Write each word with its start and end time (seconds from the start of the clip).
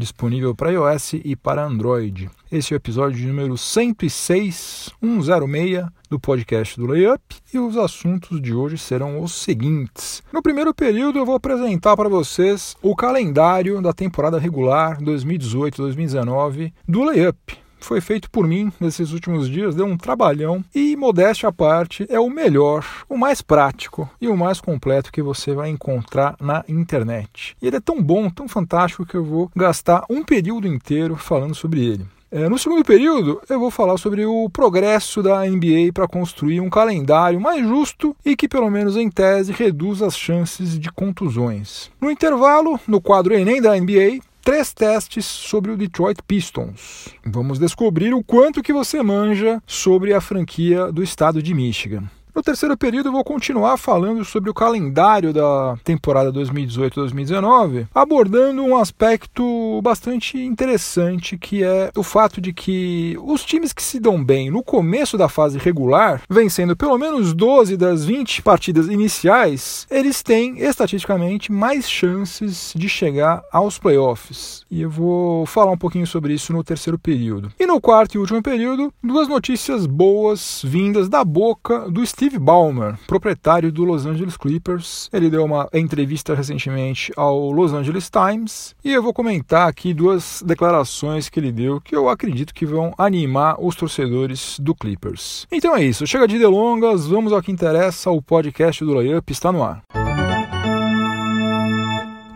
disponível 0.00 0.54
para 0.54 0.72
iOS 0.72 1.14
e 1.24 1.36
para 1.36 1.64
Android. 1.64 2.28
Esse 2.50 2.72
é 2.72 2.76
o 2.76 2.78
episódio 2.78 3.28
número 3.28 3.56
106, 3.56 4.90
106 5.00 5.86
do 6.08 6.18
podcast 6.18 6.80
do 6.80 6.86
Layup 6.86 7.22
e 7.54 7.58
os 7.58 7.76
assuntos 7.76 8.40
de 8.40 8.52
hoje 8.52 8.76
serão 8.76 9.22
os 9.22 9.32
seguintes. 9.32 10.22
No 10.32 10.42
primeiro 10.42 10.74
período, 10.74 11.20
eu 11.20 11.26
vou 11.26 11.36
apresentar 11.36 11.96
para 11.96 12.08
vocês 12.08 12.76
o 12.82 12.96
calendário 12.96 13.80
da 13.80 13.92
temporada 13.92 14.38
regular 14.38 15.00
2018-2019 15.00 16.72
do 16.88 17.04
Layup 17.04 17.69
foi 17.86 18.00
feito 18.00 18.30
por 18.30 18.46
mim 18.46 18.72
nesses 18.80 19.12
últimos 19.12 19.48
dias, 19.48 19.74
deu 19.74 19.86
um 19.86 19.96
trabalhão 19.96 20.64
e, 20.74 20.96
modéstia 20.96 21.48
à 21.48 21.52
parte, 21.52 22.06
é 22.08 22.18
o 22.18 22.30
melhor, 22.30 22.84
o 23.08 23.16
mais 23.16 23.42
prático 23.42 24.08
e 24.20 24.28
o 24.28 24.36
mais 24.36 24.60
completo 24.60 25.12
que 25.12 25.22
você 25.22 25.54
vai 25.54 25.68
encontrar 25.68 26.36
na 26.40 26.64
internet. 26.68 27.56
E 27.60 27.66
ele 27.66 27.76
é 27.76 27.80
tão 27.80 28.02
bom, 28.02 28.28
tão 28.30 28.48
fantástico 28.48 29.06
que 29.06 29.16
eu 29.16 29.24
vou 29.24 29.50
gastar 29.54 30.04
um 30.08 30.22
período 30.24 30.66
inteiro 30.66 31.16
falando 31.16 31.54
sobre 31.54 31.84
ele. 31.84 32.06
É, 32.32 32.48
no 32.48 32.56
segundo 32.56 32.84
período, 32.84 33.42
eu 33.48 33.58
vou 33.58 33.72
falar 33.72 33.98
sobre 33.98 34.24
o 34.24 34.48
progresso 34.48 35.20
da 35.20 35.44
NBA 35.44 35.92
para 35.92 36.06
construir 36.06 36.60
um 36.60 36.70
calendário 36.70 37.40
mais 37.40 37.66
justo 37.66 38.14
e 38.24 38.36
que, 38.36 38.46
pelo 38.48 38.70
menos 38.70 38.96
em 38.96 39.10
tese, 39.10 39.50
reduz 39.50 40.00
as 40.00 40.16
chances 40.16 40.78
de 40.78 40.92
contusões. 40.92 41.90
No 42.00 42.08
intervalo, 42.08 42.78
no 42.86 43.00
quadro 43.00 43.34
Enem 43.34 43.60
da 43.60 43.76
NBA, 43.76 44.20
três 44.50 44.74
testes 44.74 45.26
sobre 45.26 45.70
o 45.70 45.76
Detroit 45.76 46.18
Pistons. 46.26 47.14
Vamos 47.24 47.60
descobrir 47.60 48.12
o 48.12 48.24
quanto 48.24 48.64
que 48.64 48.72
você 48.72 49.00
manja 49.00 49.62
sobre 49.64 50.12
a 50.12 50.20
franquia 50.20 50.90
do 50.90 51.04
estado 51.04 51.40
de 51.40 51.54
Michigan. 51.54 52.10
No 52.34 52.42
terceiro 52.42 52.76
período, 52.76 53.08
eu 53.08 53.12
vou 53.12 53.24
continuar 53.24 53.76
falando 53.76 54.24
sobre 54.24 54.50
o 54.50 54.54
calendário 54.54 55.32
da 55.32 55.76
temporada 55.82 56.32
2018-2019, 56.32 57.88
abordando 57.92 58.62
um 58.62 58.76
aspecto 58.76 59.80
bastante 59.82 60.38
interessante, 60.38 61.36
que 61.36 61.64
é 61.64 61.90
o 61.96 62.02
fato 62.02 62.40
de 62.40 62.52
que 62.52 63.16
os 63.22 63.44
times 63.44 63.72
que 63.72 63.82
se 63.82 63.98
dão 63.98 64.22
bem 64.22 64.50
no 64.50 64.62
começo 64.62 65.18
da 65.18 65.28
fase 65.28 65.58
regular, 65.58 66.22
vencendo 66.30 66.76
pelo 66.76 66.96
menos 66.96 67.34
12 67.34 67.76
das 67.76 68.04
20 68.04 68.42
partidas 68.42 68.86
iniciais, 68.86 69.86
eles 69.90 70.22
têm 70.22 70.60
estatisticamente 70.60 71.50
mais 71.50 71.90
chances 71.90 72.72
de 72.76 72.88
chegar 72.88 73.42
aos 73.52 73.78
playoffs. 73.78 74.64
E 74.70 74.82
eu 74.82 74.90
vou 74.90 75.46
falar 75.46 75.72
um 75.72 75.78
pouquinho 75.78 76.06
sobre 76.06 76.32
isso 76.32 76.52
no 76.52 76.62
terceiro 76.62 76.98
período. 76.98 77.52
E 77.58 77.66
no 77.66 77.80
quarto 77.80 78.14
e 78.14 78.18
último 78.18 78.42
período, 78.42 78.92
duas 79.02 79.26
notícias 79.26 79.84
boas 79.84 80.62
vindas 80.64 81.08
da 81.08 81.24
boca 81.24 81.90
do 81.90 82.02
Steve 82.20 82.38
Ballmer, 82.38 82.98
proprietário 83.06 83.72
do 83.72 83.82
Los 83.82 84.04
Angeles 84.04 84.36
Clippers. 84.36 85.08
Ele 85.10 85.30
deu 85.30 85.42
uma 85.42 85.70
entrevista 85.72 86.34
recentemente 86.34 87.10
ao 87.16 87.50
Los 87.50 87.72
Angeles 87.72 88.10
Times 88.10 88.76
e 88.84 88.92
eu 88.92 89.02
vou 89.02 89.14
comentar 89.14 89.66
aqui 89.66 89.94
duas 89.94 90.42
declarações 90.46 91.30
que 91.30 91.40
ele 91.40 91.50
deu 91.50 91.80
que 91.80 91.96
eu 91.96 92.10
acredito 92.10 92.52
que 92.52 92.66
vão 92.66 92.92
animar 92.98 93.56
os 93.58 93.74
torcedores 93.74 94.60
do 94.60 94.74
Clippers. 94.74 95.46
Então 95.50 95.74
é 95.74 95.82
isso, 95.82 96.06
chega 96.06 96.28
de 96.28 96.38
delongas, 96.38 97.06
vamos 97.06 97.32
ao 97.32 97.40
que 97.40 97.50
interessa, 97.50 98.10
o 98.10 98.20
podcast 98.20 98.84
do 98.84 98.92
Layup 98.92 99.32
está 99.32 99.50
no 99.50 99.64
ar. 99.64 99.82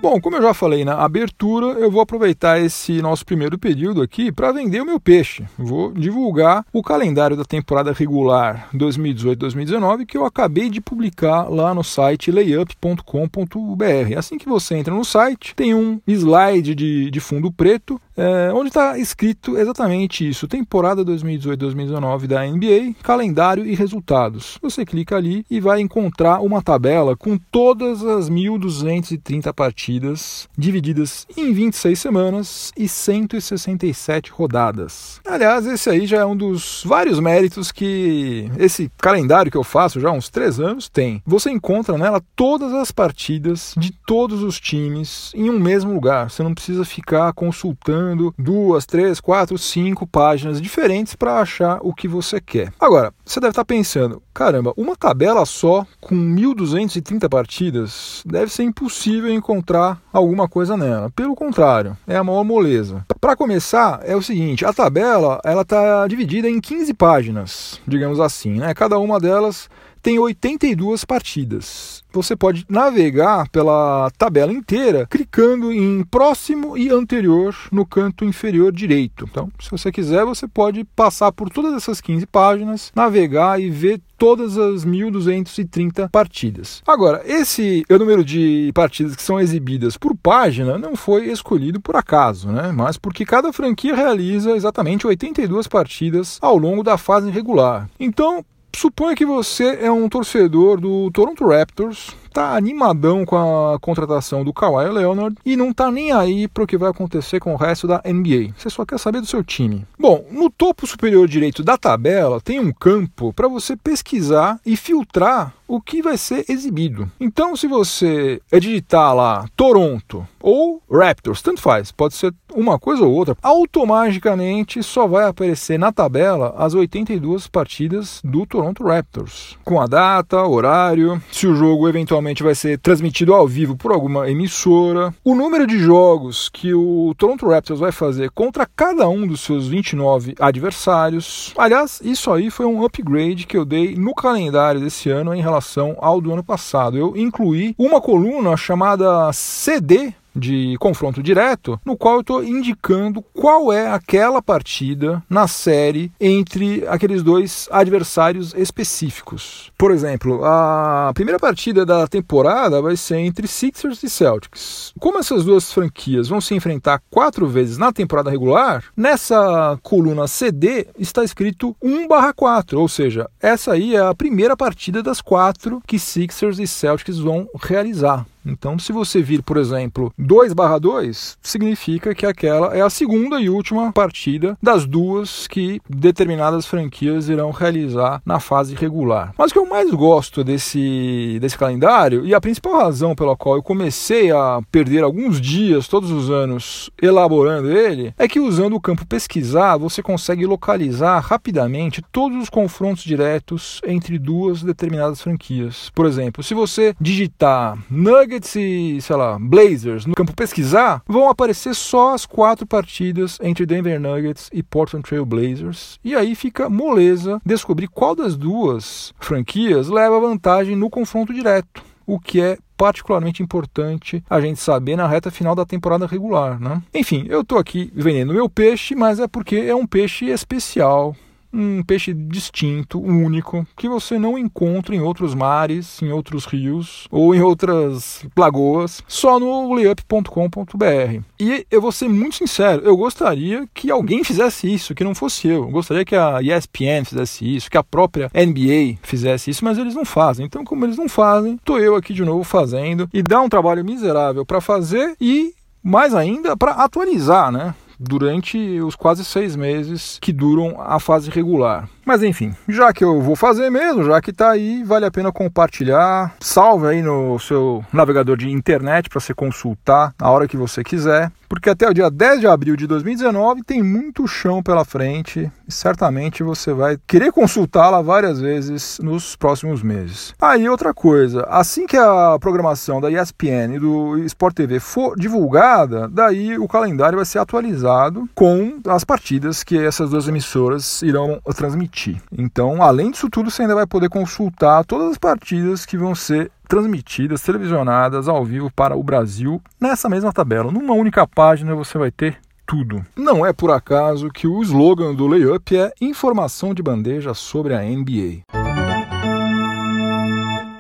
Bom, 0.05 0.21
como 0.21 0.37
eu 0.37 0.43
já 0.43 0.53
falei 0.53 0.85
na 0.85 1.03
abertura, 1.03 1.81
eu 1.81 1.91
vou 1.91 2.03
aproveitar 2.03 2.61
esse 2.61 3.01
nosso 3.01 3.25
primeiro 3.25 3.59
período 3.59 4.03
aqui 4.03 4.31
para 4.31 4.53
vender 4.53 4.83
o 4.83 4.85
meu 4.85 5.01
peixe. 5.01 5.47
Vou 5.57 5.95
divulgar 5.95 6.63
o 6.75 6.83
calendário 6.83 7.35
da 7.35 7.43
temporada 7.43 7.91
regular 7.91 8.69
2018-2019 8.75 10.05
que 10.05 10.19
eu 10.19 10.27
acabei 10.27 10.69
de 10.69 10.83
publicar 10.83 11.49
lá 11.49 11.73
no 11.73 11.83
site 11.83 12.31
layup.com.br. 12.31 14.19
Assim 14.19 14.37
que 14.37 14.47
você 14.47 14.77
entra 14.77 14.93
no 14.93 15.07
site, 15.07 15.55
tem 15.57 15.75
um 15.75 15.99
slide 16.07 16.75
de, 16.75 17.11
de 17.11 17.21
fundo 17.21 17.51
preto 17.51 17.99
é, 18.17 18.53
onde 18.53 18.69
está 18.69 18.99
escrito 18.99 19.59
exatamente 19.59 20.29
isso: 20.29 20.47
temporada 20.47 21.05
2018-2019 21.05 22.27
da 22.27 22.47
NBA, 22.47 22.95
calendário 23.03 23.67
e 23.67 23.75
resultados. 23.75 24.59
Você 24.63 24.85
clica 24.85 25.17
ali 25.17 25.45
e 25.51 25.61
vai 25.61 25.81
encontrar 25.81 26.41
uma 26.41 26.63
tabela 26.63 27.17
com 27.17 27.37
todas 27.37 28.05
as 28.05 28.31
1.230 28.31 29.53
partidas 29.53 30.49
divididas 30.57 31.27
em 31.37 31.53
26 31.53 31.99
semanas 31.99 32.73
e 32.77 32.89
167 32.89 34.31
rodadas. 34.31 35.21
Aliás, 35.27 35.67
esse 35.67 35.91
aí 35.91 36.07
já 36.07 36.19
é 36.19 36.25
um 36.25 36.37
dos 36.37 36.83
vários 36.87 37.19
méritos 37.19 37.73
que 37.73 38.51
esse 38.59 38.91
calendário 38.99 39.51
que 39.51 39.57
eu 39.57 39.65
faço 39.65 40.01
já 40.01 40.09
há 40.09 40.13
uns 40.13 40.29
3 40.29 40.61
anos 40.61 40.89
tem. 40.89 41.23
Você 41.27 41.51
encontra 41.51 41.99
nela 41.99 42.23
todas 42.37 42.73
as 42.73 42.93
partidas 42.93 43.75
de 43.77 43.93
todos 44.07 44.43
os 44.43 44.61
times 44.61 45.33
em 45.35 45.51
um 45.51 45.59
mesmo 45.59 45.93
lugar. 45.93 46.31
Você 46.31 46.43
não 46.43 46.55
precisa 46.55 46.85
ficar 46.85 47.33
consultando 47.33 48.04
duas, 48.39 48.87
três, 48.87 49.21
quatro, 49.21 49.57
cinco 49.59 50.07
páginas 50.07 50.61
diferentes 50.61 51.15
para 51.15 51.41
achar 51.41 51.79
o 51.83 51.95
que 51.95 52.09
você 52.09 52.41
quer. 52.41 52.73
Agora, 52.81 53.13
você 53.25 53.41
deve 53.41 53.51
estar 53.51 53.65
pensando, 53.65 54.23
caramba, 54.33 54.73
uma 54.77 54.97
tabela 54.97 55.45
só 55.47 55.87
com 56.01 56.15
1.230 56.15 57.29
partidas 57.29 58.23
deve 58.27 58.53
ser 58.53 58.65
impossível 58.65 59.33
encontrar 59.33 60.01
alguma 60.13 60.49
coisa 60.49 60.77
nela. 60.77 61.11
Pelo 61.11 61.35
contrário, 61.35 61.97
é 62.07 62.17
a 62.17 62.25
maior 62.25 62.45
moleza. 62.45 63.05
Para 63.21 63.37
começar, 63.37 64.01
é 64.05 64.15
o 64.15 64.23
seguinte, 64.23 64.65
a 64.65 64.73
tabela 64.73 65.41
ela 65.45 65.63
está 65.63 66.07
dividida 66.07 66.49
em 66.49 66.61
15 66.61 66.95
páginas, 66.95 67.81
digamos 67.87 68.21
assim, 68.21 68.59
né? 68.59 68.75
Cada 68.75 68.99
uma 68.99 69.19
delas 69.19 69.69
tem 70.05 70.19
82 70.19 71.03
partidas. 71.03 72.05
Você 72.13 72.37
pode 72.37 72.67
navegar 72.69 73.49
pela 73.49 74.11
tabela 74.19 74.53
inteira 74.53 75.07
clicando 75.11 75.73
em 75.73 76.05
próximo 76.05 76.77
e 76.77 76.91
anterior 76.91 77.57
no 77.73 77.87
canto 77.87 78.23
inferior 78.23 78.71
direito. 78.71 79.27
Então, 79.29 79.51
se 79.59 79.71
você 79.71 79.91
quiser, 79.91 80.23
você 80.27 80.47
pode 80.47 80.85
passar 80.85 81.33
por 81.33 81.49
todas 81.49 81.73
essas 81.73 82.03
15 82.03 82.27
páginas, 82.27 82.93
navegar 82.95 83.59
e 83.59 83.71
ver 83.71 83.99
todas 84.19 84.59
as 84.59 84.85
1230 84.85 86.11
partidas. 86.11 86.83
Agora, 86.87 87.23
esse 87.25 87.83
é 87.89 87.95
o 87.95 87.99
número 87.99 88.23
de 88.23 88.71
partidas 88.75 89.17
que 89.17 89.23
são 89.23 89.41
exibidas 89.41 89.97
por 89.97 90.15
página 90.15 90.77
não 90.77 90.95
foi 90.95 91.31
escolhido 91.31 91.81
por 91.81 91.97
acaso, 91.97 92.53
né? 92.53 92.71
Mas 92.73 92.99
porque 92.99 93.25
cada 93.25 93.55
franquia 93.55 93.97
realiza 93.97 94.53
exatamente 94.53 95.07
82 95.07 95.67
partidas 95.67 96.39
ao 96.43 96.59
longo 96.59 96.83
da 96.83 96.99
fase 96.99 97.31
regular. 97.31 97.89
Então, 97.99 98.45
Suponha 98.75 99.15
que 99.15 99.25
você 99.25 99.79
é 99.81 99.91
um 99.91 100.09
torcedor 100.09 100.81
do 100.81 101.11
Toronto 101.13 101.47
Raptors, 101.47 102.11
tá 102.35 102.57
animadão 102.57 103.25
com 103.25 103.37
a 103.37 103.79
contratação 103.79 104.43
do 104.43 104.53
Kawhi 104.53 104.91
Leonard 104.91 105.37
e 105.47 105.55
não 105.55 105.73
tá 105.73 105.89
nem 105.89 106.11
aí 106.11 106.49
para 106.49 106.65
o 106.65 106.67
que 106.67 106.77
vai 106.77 106.91
acontecer 106.91 107.39
com 107.39 107.55
o 107.55 107.57
resto 107.57 107.87
da 107.87 108.03
NBA. 108.05 108.53
Você 108.57 108.69
só 108.69 108.85
quer 108.85 108.99
saber 108.99 109.21
do 109.21 109.27
seu 109.27 109.45
time. 109.45 109.87
Bom, 109.97 110.25
no 110.33 110.51
topo 110.51 110.85
superior 110.85 111.29
direito 111.29 111.63
da 111.63 111.79
tabela 111.79 112.41
tem 112.41 112.59
um 112.59 112.73
campo 112.73 113.33
para 113.33 113.47
você 113.47 113.77
pesquisar 113.77 114.59
e 114.67 114.77
filtrar 114.77 115.55
o 115.67 115.81
que 115.81 116.03
vai 116.03 116.17
ser 116.17 116.45
exibido. 116.49 117.11
Então, 117.19 117.57
se 117.57 117.67
você 117.67 118.41
digitar 118.53 119.15
lá 119.15 119.47
Toronto 119.57 120.27
ou 120.41 120.83
Raptors, 120.91 121.43
tanto 121.43 121.61
faz, 121.61 121.91
pode 121.91 122.15
ser 122.15 122.35
uma 122.55 122.79
coisa 122.79 123.05
ou 123.05 123.13
outra, 123.13 123.37
automaticamente 123.43 124.83
só 124.83 125.07
vai 125.07 125.27
aparecer 125.27 125.79
na 125.79 125.91
tabela 125.91 126.55
as 126.59 126.75
82 126.75 127.49
partidas 127.49 128.21
do 128.23 128.47
Toronto 128.47 128.85
Raptors, 128.85 129.59
com 129.65 129.81
a 129.81 129.87
data, 129.87 130.43
horário, 130.47 131.21
se 131.33 131.47
o 131.47 131.55
jogo 131.57 131.89
eventualmente 131.89 132.24
vai 132.43 132.55
ser 132.55 132.79
transmitido 132.79 133.35
ao 133.35 133.47
vivo 133.47 133.77
por 133.77 133.93
alguma 133.93 134.31
emissora, 134.31 135.15
o 135.25 135.35
número 135.35 135.67
de 135.67 135.79
jogos 135.79 136.49
que 136.49 136.73
o 136.73 137.15
Toronto 137.17 137.49
Raptors 137.49 137.81
vai 137.81 137.93
fazer 137.93 138.31
contra 138.31 138.67
cada 138.67 139.09
um 139.09 139.27
dos 139.27 139.41
seus 139.41 139.69
29 139.69 140.35
adversários. 140.39 141.53
Aliás, 141.57 142.01
isso 142.03 142.33
aí 142.33 142.51
foi 142.51 142.67
um 142.67 142.85
upgrade 142.85 143.47
que 143.47 143.57
eu 143.57 143.65
dei 143.65 143.95
no 143.95 144.15
calendário 144.15 144.81
desse 144.81 145.11
ano 145.11 145.35
em 145.35 145.43
relação 145.43 145.97
ao 146.01 146.21
do 146.21 146.33
ano 146.33 146.45
passado. 146.45 146.97
Eu 146.97 147.17
incluí 147.17 147.75
uma 147.79 148.01
coluna 148.01 148.57
chamada 148.57 149.33
CD 149.33 150.13
de 150.35 150.77
confronto 150.79 151.23
direto, 151.23 151.81
no 151.85 151.97
qual 151.97 152.15
eu 152.15 152.21
estou 152.21 152.45
indicando 152.45 153.23
qual 153.33 153.73
é 153.73 153.91
aquela 153.91 154.43
partida 154.43 155.23
na 155.29 155.47
série 155.47 156.11
entre 156.21 156.85
aqueles 156.89 157.23
dois 157.23 157.69
adversários 157.71 158.55
específicos. 158.55 159.71
Por 159.79 159.91
exemplo, 159.91 160.45
a 160.45 161.13
primeira 161.15 161.39
partida 161.39 161.87
da 161.87 162.07
temporada 162.07 162.83
vai 162.83 162.97
ser 162.97 163.19
entre 163.19 163.47
Sixers 163.47 164.03
e 164.03 164.11
Celtics. 164.11 164.93
Como 164.99 165.19
essas 165.19 165.45
duas 165.45 165.73
franquias 165.73 166.29
vão 166.29 166.41
se 166.41 166.55
enfrentar 166.55 167.01
quatro 167.11 167.47
vezes 167.47 167.79
na 167.79 167.93
temporada 167.93 168.31
regular, 168.31 168.85
nessa 168.97 169.79
coluna 169.83 170.27
CD 170.27 170.87
está 170.99 171.23
escrito 171.23 171.77
1/4, 171.83 172.79
ou 172.79 172.89
seja, 172.89 173.29
essa 173.41 173.73
aí 173.73 173.95
é 173.95 174.01
a 174.01 174.15
primeira 174.15 174.57
partida 174.57 175.03
das 175.03 175.21
quatro 175.21 175.81
que 175.87 175.99
Sixers 175.99 176.59
e 176.59 176.67
Celtics 176.67 177.19
vão 177.19 177.49
realizar. 177.61 178.27
Então, 178.45 178.79
se 178.79 178.93
você 178.93 179.23
vir, 179.23 179.43
por 179.43 179.57
exemplo, 179.57 180.13
2/2, 180.19 181.37
significa 181.43 182.15
que 182.15 182.27
aquela 182.27 182.77
é 182.77 182.81
a 182.81 182.91
segunda 182.91 183.41
e 183.41 183.49
última 183.49 183.93
partida 183.93 184.57
das 184.63 184.87
duas 184.87 185.47
que 185.47 185.81
determinadas 185.89 186.67
franquias 186.67 187.29
irão 187.29 187.51
realizar 187.51 188.21
na 188.25 188.41
fase 188.41 188.75
regular. 188.75 189.33
Mas 189.39 189.51
o 189.51 189.55
que 189.55 189.59
eu 189.59 189.67
mais 189.67 189.91
gosto 189.91 190.45
desse, 190.45 191.39
desse 191.41 191.57
calendário, 191.57 192.25
e 192.27 192.35
a 192.35 192.41
principal 192.41 192.79
razão 192.79 193.15
pela 193.15 193.37
qual 193.37 193.57
eu 193.57 193.63
comecei 193.63 194.31
a 194.31 194.61
perder 194.71 195.03
alguns 195.03 195.41
dias 195.41 195.89
todos 195.89 196.11
os 196.11 196.31
anos 196.31 196.91
elaborando 197.01 197.71
ele, 197.71 198.15
é 198.19 198.29
que 198.29 198.41
usando 198.41 198.75
o 198.75 198.81
campo 198.81 199.07
pesquisar, 199.07 199.77
você 199.77 200.03
consegue 200.03 200.47
localizar 200.47 201.21
rapidamente 201.21 202.03
todos 202.13 202.43
os 202.43 202.51
confrontos 202.51 203.05
diretos 203.05 203.81
entre 203.87 204.19
duas 204.19 204.63
determinadas 204.63 205.21
franquias. 205.21 205.91
Por 205.95 206.07
exemplo, 206.07 206.43
se 206.43 206.55
você 206.55 206.95
digitar 207.01 207.79
Nuggets 207.91 208.34
e, 208.57 209.01
sei 209.01 209.17
lá, 209.17 209.39
Blazers 209.39 210.07
no 210.07 210.15
campo 210.15 210.35
pesquisar, 210.35 211.03
vão 211.07 211.29
aparecer 211.29 211.75
só 211.75 212.15
as 212.15 212.27
quatro 212.27 212.67
partidas 212.67 213.39
entre 213.43 213.67
Denver 213.67 214.01
Nuggets 214.01 214.51
e 214.53 214.63
Portland 214.63 215.07
Trail 215.07 215.25
Blazers. 215.25 215.99
E 216.03 216.15
aí 216.15 216.35
fica 216.35 216.69
moleza 216.69 217.41
descobrir 217.45 217.89
qual 217.89 218.15
das 218.15 218.37
duas 218.37 219.13
franquias 219.21 219.89
leva 219.89 220.21
vantagem 220.21 220.77
no 220.77 220.91
confronto 220.91 221.33
direto. 221.33 221.83
O 222.07 222.19
que 222.19 222.41
é 222.41 222.59
particularmente 222.77 223.43
importante 223.43 224.23
a 224.29 224.41
gente 224.41 224.61
saber 224.61 224.97
na 224.97 225.07
reta 225.07 225.31
final 225.31 225.55
da 225.55 225.65
temporada 225.65 226.07
regular, 226.07 226.61
né? 226.61 226.83
Enfim, 226.93 227.25
eu 227.29 227.41
estou 227.41 227.59
aqui 227.59 227.91
vendendo 227.95 228.35
meu 228.35 228.49
peixe, 228.49 228.95
mas 228.95 229.21
é 229.21 229.27
porque 229.27 229.57
é 229.57 229.75
um 229.75 229.87
peixe 229.87 230.27
especial, 230.27 231.15
um 231.55 231.83
peixe 231.83 232.13
distinto, 232.13 233.01
único, 233.01 233.67
que 233.77 233.89
você 233.89 234.19
não 234.19 234.37
encontra 234.37 234.95
em 234.95 235.01
outros 235.01 235.35
mares, 235.35 236.03
em 236.03 236.11
outros 236.11 236.45
rios 236.45 237.07
ou 237.11 237.35
em 237.35 237.41
outras 237.41 238.25
lagoas, 238.37 239.03
só 239.07 239.39
no 239.39 239.73
layup.com.br. 239.73 241.23
E 241.39 241.67
eu 241.71 241.81
vou 241.81 241.93
ser 241.93 242.09
muito 242.09 242.37
sincero, 242.37 242.83
eu 242.85 242.97
gostaria 242.97 243.67
que 243.73 243.91
alguém 243.91 244.25
fizesse 244.25 244.73
isso, 244.73 244.95
que 244.95 245.05
não 245.05 245.15
fosse 245.15 245.49
eu. 245.49 245.55
eu. 245.55 245.71
Gostaria 245.71 246.05
que 246.05 246.17
a 246.17 246.41
ESPN 246.43 247.05
fizesse 247.05 247.57
isso, 247.57 247.71
que 247.71 247.79
a 247.79 247.85
própria 247.85 248.31
NBA 248.35 248.99
fizesse 249.03 249.51
isso, 249.51 249.65
mas 249.65 249.79
eles 249.79 249.95
não 249.95 250.05
fazem. 250.05 250.47
Então, 250.47 250.65
como 250.65 250.85
eles 250.85 250.97
não 250.97 251.09
fazem, 251.09 251.59
tô 251.65 251.79
eu 251.79 251.95
aqui 251.95 252.13
de 252.13 252.25
novo 252.25 252.45
fazendo 252.45 253.09
e 253.13 253.23
dá 253.23 253.41
um 253.41 253.49
trabalho 253.49 253.85
miserável 253.85 254.45
para 254.45 254.61
fazer 254.61 255.15
e 255.21 255.55
mais 255.83 256.15
ainda 256.15 256.57
para 256.57 256.73
atualizar, 256.73 257.53
né? 257.53 257.75
Durante 257.99 258.59
os 258.81 258.97
quase 258.97 259.25
seis 259.25 259.57
meses 259.57 260.19
que 260.21 260.33
duram 260.33 260.81
a 260.81 260.99
fase 260.99 261.31
regular. 261.31 261.89
Mas 262.05 262.23
enfim, 262.23 262.55
já 262.69 262.93
que 262.93 263.03
eu 263.03 263.21
vou 263.21 263.35
fazer 263.35 263.71
mesmo, 263.71 264.05
já 264.05 264.21
que 264.21 264.31
está 264.31 264.51
aí, 264.51 264.83
vale 264.85 265.07
a 265.07 265.11
pena 265.11 265.33
compartilhar. 265.33 266.35
Salve 266.39 266.87
aí 266.87 267.03
no 267.03 267.39
seu 267.39 267.83
navegador 267.93 268.37
de 268.37 268.51
internet 268.51 269.09
para 269.09 269.21
você 269.21 269.33
consultar 269.33 270.15
a 270.19 270.31
hora 270.31 270.47
que 270.47 270.57
você 270.57 270.85
quiser, 270.85 271.33
porque 271.49 271.71
até 271.71 271.89
o 271.89 271.95
dia 271.95 272.11
10 272.11 272.41
de 272.41 272.47
abril 272.47 272.77
de 272.77 272.87
2019 272.87 273.63
tem 273.63 273.83
muito 273.83 274.27
chão 274.27 274.63
pela 274.63 274.85
frente 274.85 275.51
e 275.67 275.73
certamente 275.73 276.43
você 276.43 276.73
vai 276.73 276.99
querer 277.07 277.33
consultá-la 277.33 278.03
várias 278.03 278.41
vezes 278.41 278.99
nos 279.03 279.35
próximos 279.37 279.83
meses. 279.83 280.35
Aí 280.41 280.69
outra 280.69 280.93
coisa, 280.93 281.47
assim 281.49 281.87
que 281.87 281.97
a 281.97 282.37
programação 282.39 283.01
da 283.01 283.11
ESPN 283.11 283.77
e 283.77 283.79
do 283.79 284.19
Sport 284.25 284.55
TV 284.55 284.79
for 284.79 285.17
divulgada, 285.17 286.09
daí 286.09 286.59
o 286.59 286.69
calendário 286.69 287.17
vai 287.17 287.25
ser 287.25 287.39
atualizado 287.39 288.29
com 288.35 288.81
as 288.87 289.05
partidas 289.05 289.65
que 289.65 289.79
essas 289.79 290.11
duas 290.11 290.29
emissoras 290.29 291.01
irão 291.03 291.41
transmitir 291.55 291.94
Então, 292.37 292.83
além 292.83 293.11
disso 293.11 293.31
tudo, 293.31 293.51
você 293.51 293.63
ainda 293.63 293.75
vai 293.75 293.87
poder 293.87 294.09
consultar 294.09 294.85
todas 294.85 295.13
as 295.13 295.19
partidas 295.19 295.87
que 295.87 295.97
vão 295.97 296.15
ser 296.15 296.51
transmitidas, 296.69 297.43
televisionadas 297.43 298.29
ao 298.29 298.45
vivo 298.45 298.71
para 298.75 298.97
o 298.97 299.03
Brasil 299.03 299.63
nessa 299.81 300.09
mesma 300.09 300.33
tabela. 300.33 300.73
Numa 300.73 300.95
única 300.95 301.27
página 301.27 301.75
você 301.75 301.97
vai 301.97 302.11
ter 302.11 302.39
tudo. 302.67 303.05
Não 303.17 303.45
é 303.45 303.53
por 303.53 303.71
acaso 303.71 304.31
que 304.31 304.47
o 304.47 304.63
slogan 304.63 305.15
do 305.15 305.27
Layup 305.27 305.77
é 305.77 305.93
informação 306.01 306.75
de 306.75 306.83
bandeja 306.83 307.35
sobre 307.35 307.75
a 307.75 307.83
NBA. 307.83 308.74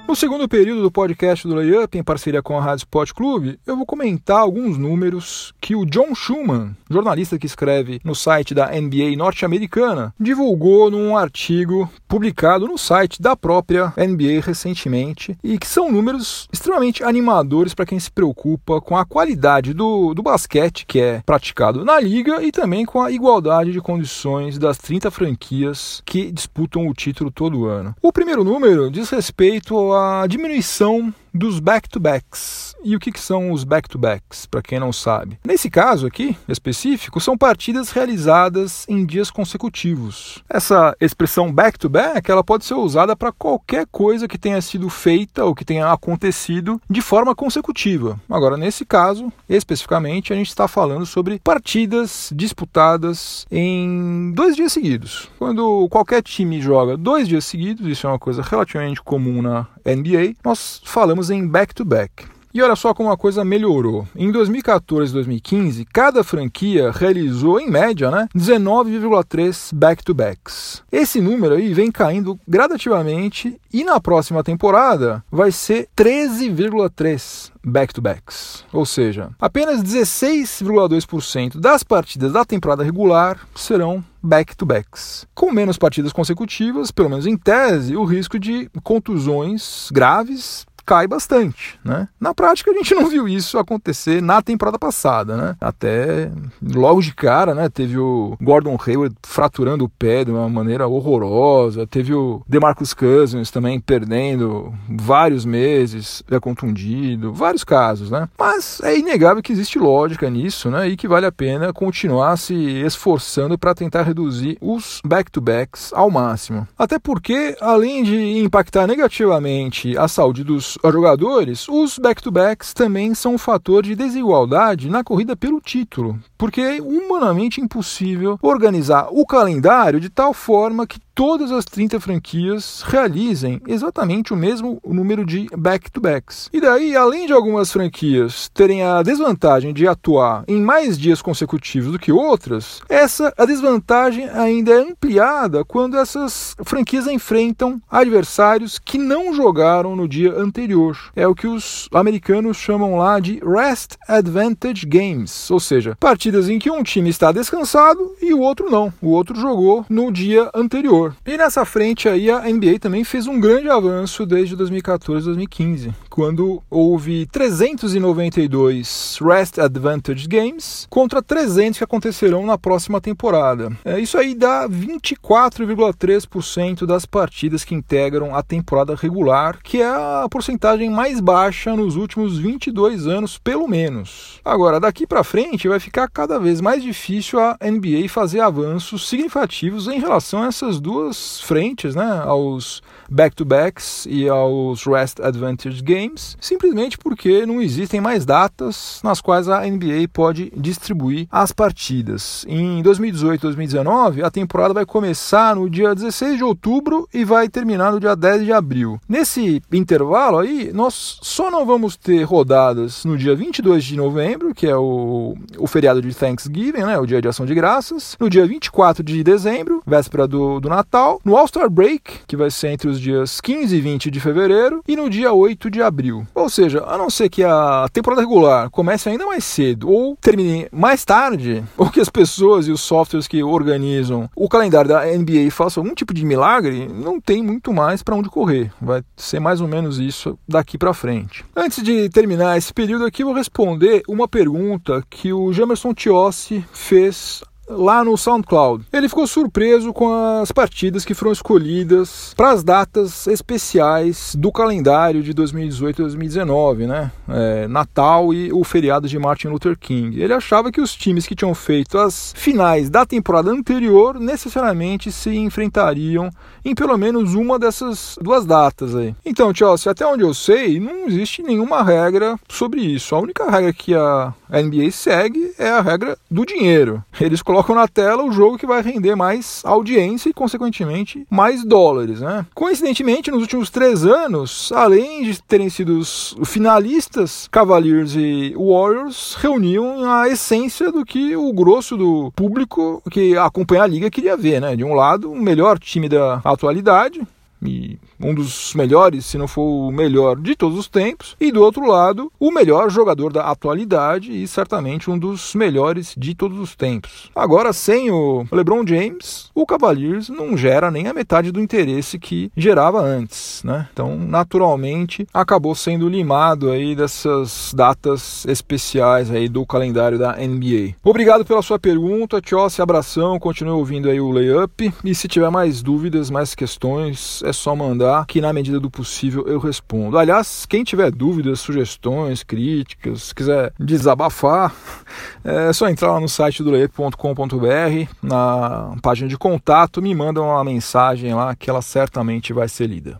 No 0.06 0.14
segundo 0.14 0.46
período 0.46 0.82
do 0.82 0.90
podcast 0.90 1.48
do 1.48 1.54
Layup, 1.54 1.96
em 1.96 2.04
parceria 2.04 2.42
com 2.42 2.58
a 2.58 2.60
Rádio 2.60 2.82
Sport 2.82 3.12
Clube, 3.12 3.58
eu 3.66 3.74
vou 3.74 3.86
comentar 3.86 4.36
alguns 4.36 4.76
números 4.76 5.54
que 5.62 5.74
o 5.74 5.86
John 5.86 6.14
Schumann, 6.14 6.76
jornalista 6.90 7.38
que 7.38 7.46
escreve 7.46 8.00
no 8.04 8.14
site 8.14 8.54
da 8.54 8.66
NBA 8.66 9.16
norte-americana, 9.16 10.14
divulgou 10.20 10.90
num 10.90 11.16
artigo 11.16 11.90
publicado 12.06 12.68
no 12.68 12.76
site 12.76 13.20
da 13.20 13.34
própria 13.34 13.94
NBA 13.96 14.42
recentemente 14.42 15.38
e 15.42 15.58
que 15.58 15.66
são 15.66 15.90
números 15.90 16.48
extremamente 16.52 17.02
animadores 17.02 17.72
para 17.72 17.86
quem 17.86 17.98
se 17.98 18.10
preocupa 18.10 18.82
com 18.82 18.98
a 18.98 19.06
qualidade 19.06 19.72
do, 19.72 20.12
do 20.12 20.22
basquete 20.22 20.84
que 20.86 21.00
é 21.00 21.22
praticado 21.24 21.82
na 21.82 21.98
liga 21.98 22.42
e 22.42 22.52
também 22.52 22.84
com 22.84 23.00
a 23.00 23.10
igualdade 23.10 23.72
de 23.72 23.80
condições 23.80 24.58
das 24.58 24.76
30 24.76 25.10
franquias 25.10 26.02
que 26.04 26.30
disputam 26.30 26.86
o 26.86 26.94
título 26.94 27.30
todo 27.30 27.64
ano. 27.64 27.96
O 28.02 28.12
primeiro 28.12 28.44
número 28.44 28.90
diz 28.90 29.08
respeito 29.08 29.93
a 29.96 30.26
diminuição 30.26 31.12
dos 31.34 31.58
back-to-backs. 31.58 32.76
E 32.84 32.94
o 32.94 33.00
que, 33.00 33.10
que 33.10 33.20
são 33.20 33.50
os 33.50 33.64
back-to-backs, 33.64 34.46
para 34.46 34.62
quem 34.62 34.78
não 34.78 34.92
sabe? 34.92 35.38
Nesse 35.44 35.68
caso 35.68 36.06
aqui, 36.06 36.36
específico, 36.46 37.20
são 37.20 37.36
partidas 37.36 37.90
realizadas 37.90 38.86
em 38.88 39.04
dias 39.04 39.30
consecutivos. 39.30 40.44
Essa 40.48 40.94
expressão 41.00 41.52
back-to-back, 41.52 42.30
ela 42.30 42.44
pode 42.44 42.64
ser 42.64 42.74
usada 42.74 43.16
para 43.16 43.32
qualquer 43.32 43.86
coisa 43.90 44.28
que 44.28 44.38
tenha 44.38 44.60
sido 44.60 44.88
feita 44.88 45.44
ou 45.44 45.54
que 45.54 45.64
tenha 45.64 45.90
acontecido 45.90 46.80
de 46.88 47.00
forma 47.00 47.34
consecutiva. 47.34 48.20
Agora, 48.30 48.56
nesse 48.56 48.84
caso, 48.84 49.32
especificamente, 49.48 50.32
a 50.32 50.36
gente 50.36 50.48
está 50.48 50.68
falando 50.68 51.06
sobre 51.06 51.40
partidas 51.42 52.30
disputadas 52.34 53.46
em 53.50 54.32
dois 54.34 54.54
dias 54.54 54.72
seguidos. 54.72 55.28
Quando 55.38 55.88
qualquer 55.88 56.22
time 56.22 56.60
joga 56.60 56.96
dois 56.96 57.26
dias 57.26 57.44
seguidos, 57.44 57.86
isso 57.86 58.06
é 58.06 58.10
uma 58.10 58.18
coisa 58.18 58.42
relativamente 58.42 59.02
comum 59.02 59.42
na 59.42 59.66
NBA, 59.84 60.34
nós 60.42 60.80
falamos 60.84 61.23
em 61.30 61.46
back-to-back. 61.46 62.34
E 62.54 62.62
olha 62.62 62.76
só 62.76 62.94
como 62.94 63.10
a 63.10 63.16
coisa 63.16 63.44
melhorou. 63.44 64.06
Em 64.14 64.30
2014 64.30 65.10
e 65.10 65.14
2015, 65.14 65.84
cada 65.86 66.22
franquia 66.22 66.92
realizou, 66.92 67.58
em 67.58 67.68
média, 67.68 68.12
né, 68.12 68.28
19,3 68.32 69.72
back-to-backs. 69.74 70.80
Esse 70.92 71.20
número 71.20 71.56
aí 71.56 71.74
vem 71.74 71.90
caindo 71.90 72.38
gradativamente 72.46 73.60
e 73.72 73.82
na 73.82 73.98
próxima 73.98 74.44
temporada 74.44 75.24
vai 75.32 75.50
ser 75.50 75.88
13,3 75.96 77.50
back-to-backs. 77.64 78.64
Ou 78.72 78.86
seja, 78.86 79.30
apenas 79.40 79.82
16,2% 79.82 81.58
das 81.58 81.82
partidas 81.82 82.32
da 82.32 82.44
temporada 82.44 82.84
regular 82.84 83.40
serão 83.56 84.04
back-to-backs. 84.22 85.26
Com 85.34 85.50
menos 85.50 85.76
partidas 85.76 86.12
consecutivas, 86.12 86.92
pelo 86.92 87.10
menos 87.10 87.26
em 87.26 87.36
tese, 87.36 87.96
o 87.96 88.04
risco 88.04 88.38
de 88.38 88.70
contusões 88.84 89.88
graves 89.92 90.64
cai 90.84 91.06
bastante, 91.06 91.78
né? 91.84 92.08
Na 92.20 92.34
prática 92.34 92.70
a 92.70 92.74
gente 92.74 92.94
não 92.94 93.06
viu 93.06 93.28
isso 93.28 93.58
acontecer 93.58 94.22
na 94.22 94.42
temporada 94.42 94.78
passada, 94.78 95.36
né? 95.36 95.56
Até 95.60 96.30
logo 96.62 97.00
de 97.00 97.14
cara, 97.14 97.54
né, 97.54 97.68
teve 97.68 97.98
o 97.98 98.36
Gordon 98.40 98.78
Hayward 98.86 99.14
fraturando 99.22 99.84
o 99.84 99.88
pé 99.88 100.24
de 100.24 100.30
uma 100.30 100.48
maneira 100.48 100.86
horrorosa, 100.86 101.86
teve 101.86 102.14
o 102.14 102.42
DeMarcus 102.48 102.94
Cousins 102.94 103.50
também 103.50 103.80
perdendo 103.80 104.72
vários 104.88 105.44
meses, 105.44 106.22
é 106.30 106.38
contundido, 106.38 107.32
vários 107.32 107.64
casos, 107.64 108.10
né? 108.10 108.28
Mas 108.38 108.80
é 108.82 108.98
inegável 108.98 109.42
que 109.42 109.52
existe 109.52 109.78
lógica 109.78 110.28
nisso, 110.28 110.70
né? 110.70 110.88
E 110.88 110.96
que 110.96 111.08
vale 111.08 111.26
a 111.26 111.32
pena 111.32 111.72
continuar 111.72 112.36
se 112.36 112.54
esforçando 112.54 113.58
para 113.58 113.74
tentar 113.74 114.02
reduzir 114.02 114.58
os 114.60 115.00
back-to-backs 115.04 115.92
ao 115.94 116.10
máximo. 116.10 116.66
Até 116.78 116.98
porque, 116.98 117.56
além 117.60 118.02
de 118.02 118.38
impactar 118.38 118.86
negativamente 118.86 119.96
a 119.96 120.08
saúde 120.08 120.44
dos 120.44 120.73
jogadores, 120.82 121.68
os 121.68 121.98
back-to-backs 121.98 122.72
também 122.72 123.14
são 123.14 123.34
um 123.34 123.38
fator 123.38 123.82
de 123.82 123.94
desigualdade 123.94 124.88
na 124.88 125.04
corrida 125.04 125.36
pelo 125.36 125.60
título, 125.60 126.18
porque 126.36 126.60
é 126.60 126.82
humanamente 126.82 127.60
impossível 127.60 128.38
organizar 128.42 129.08
o 129.10 129.26
calendário 129.26 130.00
de 130.00 130.08
tal 130.08 130.32
forma 130.32 130.86
que 130.86 131.00
todas 131.14 131.52
as 131.52 131.64
30 131.64 132.00
franquias 132.00 132.82
realizem 132.84 133.60
exatamente 133.66 134.32
o 134.32 134.36
mesmo 134.36 134.80
número 134.84 135.24
de 135.24 135.46
back-to-backs. 135.56 136.50
E 136.52 136.60
daí, 136.60 136.96
além 136.96 137.26
de 137.26 137.32
algumas 137.32 137.72
franquias 137.72 138.50
terem 138.52 138.82
a 138.82 139.02
desvantagem 139.02 139.72
de 139.72 139.86
atuar 139.86 140.44
em 140.48 140.60
mais 140.60 140.98
dias 140.98 141.22
consecutivos 141.22 141.92
do 141.92 141.98
que 141.98 142.10
outras, 142.10 142.80
essa 142.88 143.32
a 143.38 143.44
desvantagem 143.44 144.28
ainda 144.28 144.72
é 144.72 144.78
ampliada 144.78 145.64
quando 145.64 145.96
essas 145.96 146.56
franquias 146.64 147.06
enfrentam 147.06 147.80
adversários 147.88 148.78
que 148.78 148.98
não 148.98 149.32
jogaram 149.32 149.94
no 149.94 150.08
dia 150.08 150.32
anterior 150.32 150.63
anterior. 150.64 150.96
É 151.14 151.28
o 151.28 151.34
que 151.34 151.46
os 151.46 151.88
americanos 151.92 152.56
chamam 152.56 152.96
lá 152.96 153.20
de 153.20 153.38
Rest 153.44 153.96
Advantage 154.08 154.86
Games, 154.86 155.50
ou 155.50 155.60
seja, 155.60 155.94
partidas 156.00 156.48
em 156.48 156.58
que 156.58 156.70
um 156.70 156.82
time 156.82 157.10
está 157.10 157.30
descansado 157.30 158.16
e 158.20 158.32
o 158.32 158.40
outro 158.40 158.70
não. 158.70 158.90
O 159.00 159.10
outro 159.10 159.38
jogou 159.38 159.84
no 159.88 160.10
dia 160.10 160.50
anterior. 160.54 161.14
E 161.26 161.36
nessa 161.36 161.64
frente 161.64 162.08
aí 162.08 162.30
a 162.30 162.40
NBA 162.40 162.78
também 162.80 163.04
fez 163.04 163.26
um 163.26 163.38
grande 163.38 163.68
avanço 163.68 164.24
desde 164.24 164.56
2014 164.56 165.26
2015, 165.26 165.92
quando 166.08 166.62
houve 166.70 167.26
392 167.26 169.18
Rest 169.20 169.58
Advantage 169.58 170.26
Games 170.26 170.86
contra 170.88 171.22
300 171.22 171.76
que 171.78 171.84
acontecerão 171.84 172.46
na 172.46 172.56
próxima 172.56 172.98
temporada. 173.00 173.70
É, 173.84 174.00
isso 174.00 174.16
aí 174.16 174.34
dá 174.34 174.66
24,3% 174.68 176.86
das 176.86 177.04
partidas 177.04 177.64
que 177.64 177.74
integram 177.74 178.34
a 178.34 178.42
temporada 178.42 178.94
regular, 178.94 179.58
que 179.62 179.82
é 179.82 179.86
a 179.86 180.26
porcentagem 180.30 180.53
mais 180.90 181.20
baixa 181.20 181.74
nos 181.76 181.96
últimos 181.96 182.38
22 182.38 183.06
anos, 183.06 183.38
pelo 183.38 183.66
menos. 183.68 184.40
Agora, 184.44 184.80
daqui 184.80 185.06
para 185.06 185.24
frente 185.24 185.68
vai 185.68 185.80
ficar 185.80 186.08
cada 186.08 186.38
vez 186.38 186.60
mais 186.60 186.82
difícil 186.82 187.38
a 187.40 187.56
NBA 187.62 188.08
fazer 188.08 188.40
avanços 188.40 189.08
significativos 189.08 189.88
em 189.88 189.98
relação 189.98 190.42
a 190.42 190.46
essas 190.46 190.80
duas 190.80 191.40
frentes, 191.40 191.94
né, 191.94 192.22
aos 192.24 192.82
back-to-backs 193.10 194.06
e 194.08 194.28
aos 194.28 194.84
Rest 194.84 195.20
Advantage 195.20 195.82
Games, 195.82 196.36
simplesmente 196.40 196.98
porque 196.98 197.46
não 197.46 197.60
existem 197.60 198.00
mais 198.00 198.24
datas 198.24 199.00
nas 199.02 199.20
quais 199.20 199.48
a 199.48 199.60
NBA 199.60 200.08
pode 200.12 200.52
distribuir 200.56 201.26
as 201.30 201.52
partidas. 201.52 202.44
Em 202.48 202.82
2018 202.82 203.42
2019, 203.42 204.22
a 204.22 204.30
temporada 204.30 204.74
vai 204.74 204.86
começar 204.86 205.56
no 205.56 205.68
dia 205.68 205.94
16 205.94 206.38
de 206.38 206.44
outubro 206.44 207.08
e 207.12 207.24
vai 207.24 207.48
terminar 207.48 207.92
no 207.92 208.00
dia 208.00 208.16
10 208.16 208.44
de 208.44 208.52
abril. 208.52 209.00
Nesse 209.08 209.62
intervalo 209.72 210.38
aí, 210.38 210.72
nós 210.72 211.18
só 211.22 211.50
não 211.50 211.66
vamos 211.66 211.96
ter 211.96 212.22
rodadas 212.22 213.04
no 213.04 213.16
dia 213.16 213.34
22 213.34 213.84
de 213.84 213.96
novembro, 213.96 214.54
que 214.54 214.66
é 214.66 214.76
o, 214.76 215.34
o 215.58 215.66
feriado 215.66 216.00
de 216.00 216.14
Thanksgiving, 216.14 216.82
né, 216.82 216.98
o 216.98 217.06
dia 217.06 217.20
de 217.20 217.28
ação 217.28 217.46
de 217.46 217.54
graças, 217.54 218.16
no 218.18 218.30
dia 218.30 218.46
24 218.46 219.02
de 219.02 219.22
dezembro, 219.22 219.82
véspera 219.86 220.26
do, 220.26 220.60
do 220.60 220.68
Natal, 220.68 221.20
no 221.24 221.36
All-Star 221.36 221.70
Break, 221.70 222.20
que 222.26 222.36
vai 222.36 222.50
ser 222.50 222.68
entre 222.68 222.88
os 222.88 223.00
dias 223.04 223.40
15 223.40 223.76
e 223.76 223.80
20 223.80 224.10
de 224.10 224.20
fevereiro, 224.20 224.82
e 224.88 224.96
no 224.96 225.08
dia 225.08 225.32
8 225.32 225.70
de 225.70 225.82
abril. 225.82 226.26
Ou 226.34 226.48
seja, 226.48 226.82
a 226.86 226.96
não 226.96 227.10
ser 227.10 227.28
que 227.28 227.44
a 227.44 227.86
temporada 227.92 228.22
regular 228.22 228.70
comece 228.70 229.08
ainda 229.08 229.26
mais 229.26 229.44
cedo 229.44 229.90
ou 229.90 230.16
termine 230.20 230.66
mais 230.72 231.04
tarde, 231.04 231.62
ou 231.76 231.90
que 231.90 232.00
as 232.00 232.08
pessoas 232.08 232.66
e 232.66 232.72
os 232.72 232.80
softwares 232.80 233.28
que 233.28 233.42
organizam 233.42 234.28
o 234.34 234.48
calendário 234.48 234.88
da 234.88 235.04
NBA 235.04 235.50
façam 235.50 235.82
algum 235.82 235.94
tipo 235.94 236.14
de 236.14 236.24
milagre, 236.24 236.88
não 236.88 237.20
tem 237.20 237.42
muito 237.42 237.72
mais 237.72 238.02
para 238.02 238.16
onde 238.16 238.30
correr. 238.30 238.72
Vai 238.80 239.02
ser 239.16 239.40
mais 239.40 239.60
ou 239.60 239.68
menos 239.68 239.98
isso 239.98 240.38
daqui 240.48 240.78
para 240.78 240.94
frente. 240.94 241.44
Antes 241.54 241.82
de 241.82 242.08
terminar 242.08 242.56
esse 242.56 242.72
período 242.72 243.04
aqui, 243.04 243.22
vou 243.22 243.34
responder 243.34 244.02
uma 244.08 244.26
pergunta 244.26 245.02
que 245.10 245.32
o 245.32 245.52
Jamerson 245.52 245.92
Tiossi 245.92 246.64
fez 246.72 247.42
lá 247.68 248.04
no 248.04 248.16
SoundCloud. 248.16 248.84
Ele 248.92 249.08
ficou 249.08 249.26
surpreso 249.26 249.92
com 249.92 250.12
as 250.40 250.52
partidas 250.52 251.04
que 251.04 251.14
foram 251.14 251.32
escolhidas 251.32 252.34
para 252.36 252.50
as 252.50 252.62
datas 252.62 253.26
especiais 253.26 254.34
do 254.36 254.52
calendário 254.52 255.22
de 255.22 255.32
2018 255.32 255.98
e 255.98 256.02
2019, 256.02 256.86
né? 256.86 257.10
É, 257.28 257.68
Natal 257.68 258.32
e 258.32 258.52
o 258.52 258.62
feriado 258.64 259.08
de 259.08 259.18
Martin 259.18 259.48
Luther 259.48 259.78
King. 259.78 260.20
Ele 260.20 260.32
achava 260.32 260.70
que 260.70 260.80
os 260.80 260.94
times 260.94 261.26
que 261.26 261.34
tinham 261.34 261.54
feito 261.54 261.98
as 261.98 262.32
finais 262.36 262.90
da 262.90 263.06
temporada 263.06 263.50
anterior 263.50 264.18
necessariamente 264.18 265.10
se 265.10 265.34
enfrentariam 265.36 266.30
em 266.64 266.74
pelo 266.74 266.96
menos 266.96 267.34
uma 267.34 267.58
dessas 267.58 268.16
duas 268.20 268.46
datas 268.46 268.94
aí. 268.94 269.14
Então, 269.24 269.54
Chelsea, 269.54 269.90
até 269.90 270.06
onde 270.06 270.22
eu 270.22 270.32
sei, 270.32 270.80
não 270.80 271.06
existe 271.06 271.42
nenhuma 271.42 271.82
regra 271.82 272.36
sobre 272.48 272.80
isso. 272.80 273.14
A 273.14 273.20
única 273.20 273.50
regra 273.50 273.72
que 273.72 273.94
a 273.94 274.32
NBA 274.62 274.90
segue 274.90 275.52
é 275.58 275.68
a 275.68 275.80
regra 275.80 276.16
do 276.30 276.44
dinheiro. 276.44 277.02
Eles 277.20 277.42
colocam 277.42 277.74
na 277.74 277.88
tela 277.88 278.22
o 278.24 278.32
jogo 278.32 278.58
que 278.58 278.66
vai 278.66 278.82
render 278.82 279.14
mais 279.14 279.62
audiência 279.64 280.28
e, 280.28 280.34
consequentemente, 280.34 281.26
mais 281.30 281.64
dólares. 281.64 282.20
Né? 282.20 282.46
Coincidentemente, 282.54 283.30
nos 283.30 283.42
últimos 283.42 283.70
três 283.70 284.04
anos, 284.04 284.72
além 284.72 285.24
de 285.24 285.42
terem 285.42 285.68
sido 285.68 285.98
os 285.98 286.36
finalistas, 286.44 287.48
Cavaliers 287.50 288.14
e 288.14 288.54
Warriors 288.56 289.36
reuniam 289.38 290.10
a 290.10 290.28
essência 290.28 290.90
do 290.90 291.04
que 291.04 291.36
o 291.36 291.52
grosso 291.52 291.96
do 291.96 292.32
público 292.34 293.02
que 293.10 293.36
acompanha 293.36 293.82
a 293.82 293.86
liga 293.86 294.10
queria 294.10 294.36
ver. 294.36 294.60
Né? 294.60 294.76
De 294.76 294.84
um 294.84 294.94
lado, 294.94 295.30
o 295.30 295.36
melhor 295.36 295.78
time 295.78 296.08
da 296.08 296.40
atualidade, 296.44 297.22
e 297.64 297.98
um 298.20 298.34
dos 298.34 298.74
melhores, 298.74 299.26
se 299.26 299.38
não 299.38 299.48
for 299.48 299.62
o 299.62 299.90
melhor 299.90 300.36
de 300.36 300.54
todos 300.54 300.78
os 300.78 300.88
tempos, 300.88 301.36
e 301.40 301.50
do 301.50 301.62
outro 301.62 301.86
lado, 301.86 302.30
o 302.38 302.50
melhor 302.50 302.90
jogador 302.90 303.32
da 303.32 303.44
atualidade 303.50 304.32
e 304.32 304.46
certamente 304.46 305.10
um 305.10 305.18
dos 305.18 305.54
melhores 305.54 306.14
de 306.16 306.34
todos 306.34 306.58
os 306.58 306.74
tempos. 306.74 307.30
Agora, 307.34 307.72
sem 307.72 308.10
o 308.10 308.46
LeBron 308.52 308.86
James, 308.86 309.50
o 309.54 309.66
Cavaliers 309.66 310.28
não 310.28 310.56
gera 310.56 310.90
nem 310.90 311.06
a 311.06 311.14
metade 311.14 311.50
do 311.50 311.60
interesse 311.60 312.18
que 312.18 312.50
gerava 312.56 313.00
antes, 313.00 313.62
né? 313.64 313.88
Então, 313.92 314.16
naturalmente, 314.16 315.26
acabou 315.32 315.74
sendo 315.74 316.08
limado 316.08 316.70
aí 316.70 316.94
dessas 316.94 317.72
datas 317.74 318.44
especiais 318.46 319.30
aí 319.30 319.48
do 319.48 319.64
calendário 319.64 320.18
da 320.18 320.36
NBA. 320.36 320.94
Obrigado 321.02 321.44
pela 321.44 321.62
sua 321.62 321.78
pergunta, 321.78 322.40
Tchossi, 322.40 322.82
abração, 322.82 323.38
continue 323.38 323.72
ouvindo 323.72 324.08
aí 324.08 324.20
o 324.20 324.30
layup 324.30 324.92
e 325.02 325.14
se 325.14 325.28
tiver 325.28 325.50
mais 325.50 325.82
dúvidas, 325.82 326.30
mais 326.30 326.54
questões, 326.54 327.42
é 327.44 327.52
só 327.54 327.74
mandar 327.74 328.26
que 328.26 328.40
na 328.40 328.52
medida 328.52 328.78
do 328.78 328.90
possível 328.90 329.46
eu 329.46 329.58
respondo. 329.58 330.18
Aliás, 330.18 330.66
quem 330.66 330.84
tiver 330.84 331.10
dúvidas, 331.10 331.60
sugestões, 331.60 332.42
críticas, 332.42 333.32
quiser 333.32 333.72
desabafar, 333.78 334.74
é 335.44 335.72
só 335.72 335.88
entrar 335.88 336.12
lá 336.12 336.20
no 336.20 336.28
site 336.28 336.62
do 336.62 336.70
leep.com.br, 336.70 338.10
na 338.22 338.96
página 339.02 339.28
de 339.28 339.38
contato, 339.38 340.02
me 340.02 340.14
manda 340.14 340.42
uma 340.42 340.62
mensagem 340.64 341.34
lá 341.34 341.54
que 341.54 341.70
ela 341.70 341.80
certamente 341.80 342.52
vai 342.52 342.68
ser 342.68 342.86
lida. 342.86 343.18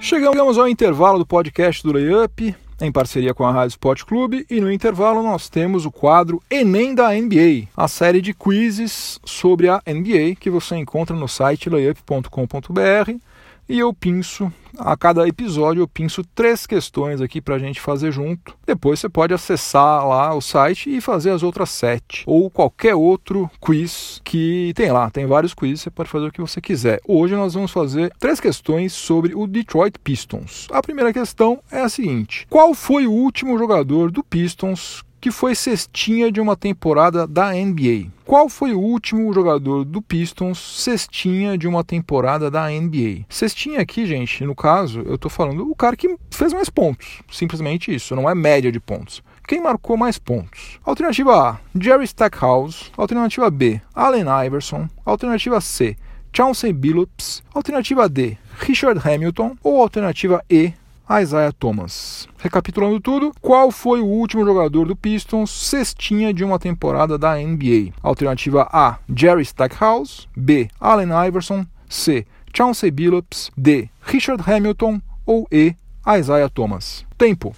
Chegamos 0.00 0.56
ao 0.56 0.68
intervalo 0.68 1.18
do 1.18 1.26
podcast 1.26 1.82
do 1.82 1.92
Layup 1.92 2.54
em 2.80 2.92
parceria 2.92 3.34
com 3.34 3.44
a 3.44 3.52
Rádio 3.52 3.70
Sport 3.70 4.04
Clube, 4.04 4.46
e 4.48 4.60
no 4.60 4.70
intervalo 4.70 5.22
nós 5.22 5.48
temos 5.48 5.84
o 5.84 5.90
quadro 5.90 6.42
Enem 6.50 6.94
da 6.94 7.12
NBA, 7.12 7.68
a 7.76 7.88
série 7.88 8.20
de 8.20 8.32
quizzes 8.32 9.18
sobre 9.24 9.68
a 9.68 9.82
NBA 9.86 10.36
que 10.38 10.50
você 10.50 10.76
encontra 10.76 11.16
no 11.16 11.28
site 11.28 11.68
layup.com.br 11.68 13.18
e 13.68 13.78
eu 13.78 13.92
pinço 13.92 14.52
a 14.78 14.96
cada 14.96 15.26
episódio 15.26 15.82
eu 15.82 15.88
pinço 15.88 16.22
três 16.34 16.66
questões 16.66 17.20
aqui 17.20 17.40
para 17.40 17.56
a 17.56 17.58
gente 17.58 17.80
fazer 17.80 18.12
junto. 18.12 18.54
Depois 18.66 19.00
você 19.00 19.08
pode 19.08 19.34
acessar 19.34 20.06
lá 20.06 20.34
o 20.34 20.40
site 20.40 20.94
e 20.94 21.00
fazer 21.00 21.30
as 21.30 21.42
outras 21.42 21.70
sete 21.70 22.22
ou 22.26 22.50
qualquer 22.50 22.94
outro 22.94 23.50
quiz 23.60 24.20
que 24.24 24.72
tem 24.74 24.92
lá. 24.92 25.10
Tem 25.10 25.26
vários 25.26 25.54
quizzes, 25.54 25.82
você 25.82 25.90
pode 25.90 26.08
fazer 26.08 26.26
o 26.26 26.32
que 26.32 26.40
você 26.40 26.60
quiser. 26.60 27.00
Hoje 27.06 27.34
nós 27.34 27.54
vamos 27.54 27.70
fazer 27.70 28.12
três 28.18 28.38
questões 28.38 28.92
sobre 28.92 29.34
o 29.34 29.46
Detroit 29.46 29.98
Pistons. 29.98 30.68
A 30.70 30.82
primeira 30.82 31.12
questão 31.12 31.58
é 31.70 31.80
a 31.80 31.88
seguinte: 31.88 32.46
qual 32.48 32.74
foi 32.74 33.06
o 33.06 33.12
último 33.12 33.58
jogador 33.58 34.10
do 34.10 34.22
Pistons 34.22 35.02
que 35.20 35.30
foi 35.30 35.54
cestinha 35.54 36.30
de 36.30 36.40
uma 36.40 36.56
temporada 36.56 37.26
da 37.26 37.52
NBA. 37.52 38.10
Qual 38.24 38.48
foi 38.48 38.72
o 38.72 38.80
último 38.80 39.32
jogador 39.32 39.84
do 39.84 40.02
Pistons 40.02 40.58
cestinha 40.58 41.56
de 41.56 41.66
uma 41.66 41.82
temporada 41.82 42.50
da 42.50 42.68
NBA? 42.68 43.24
Cestinha 43.28 43.80
aqui, 43.80 44.06
gente, 44.06 44.44
no 44.44 44.54
caso, 44.54 45.00
eu 45.06 45.16
tô 45.16 45.28
falando 45.28 45.70
o 45.70 45.74
cara 45.74 45.96
que 45.96 46.16
fez 46.30 46.52
mais 46.52 46.68
pontos. 46.68 47.22
Simplesmente 47.30 47.94
isso, 47.94 48.14
não 48.14 48.28
é 48.28 48.34
média 48.34 48.70
de 48.70 48.78
pontos. 48.78 49.22
Quem 49.48 49.62
marcou 49.62 49.96
mais 49.96 50.18
pontos? 50.18 50.78
Alternativa 50.84 51.50
A, 51.52 51.58
Jerry 51.80 52.04
Stackhouse. 52.04 52.92
Alternativa 52.94 53.50
B, 53.50 53.80
Allen 53.94 54.26
Iverson. 54.44 54.86
Alternativa 55.06 55.58
C, 55.58 55.96
Chauncey 56.30 56.70
Billups. 56.70 57.42
Alternativa 57.54 58.06
D, 58.10 58.36
Richard 58.58 59.00
Hamilton. 59.02 59.56
Ou 59.62 59.80
alternativa 59.80 60.44
E, 60.50 60.74
Isaiah 61.10 61.52
Thomas. 61.52 62.28
Recapitulando 62.38 63.00
tudo, 63.00 63.32
qual 63.40 63.70
foi 63.70 64.00
o 64.00 64.06
último 64.06 64.44
jogador 64.44 64.86
do 64.86 64.94
Pistons 64.94 65.50
cestinha 65.50 66.34
de 66.34 66.44
uma 66.44 66.58
temporada 66.58 67.16
da 67.16 67.36
NBA? 67.36 67.92
Alternativa 68.02 68.68
A, 68.70 68.98
Jerry 69.14 69.42
Stackhouse, 69.44 70.28
B, 70.36 70.68
Allen 70.78 71.08
Iverson, 71.26 71.66
C, 71.88 72.26
Chauncey 72.54 72.90
Billups, 72.90 73.50
D, 73.56 73.88
Richard 74.02 74.42
Hamilton 74.50 75.00
ou 75.24 75.48
E, 75.50 75.74
Isaiah 76.06 76.48
Thomas. 76.50 77.06
Tempo. 77.16 77.54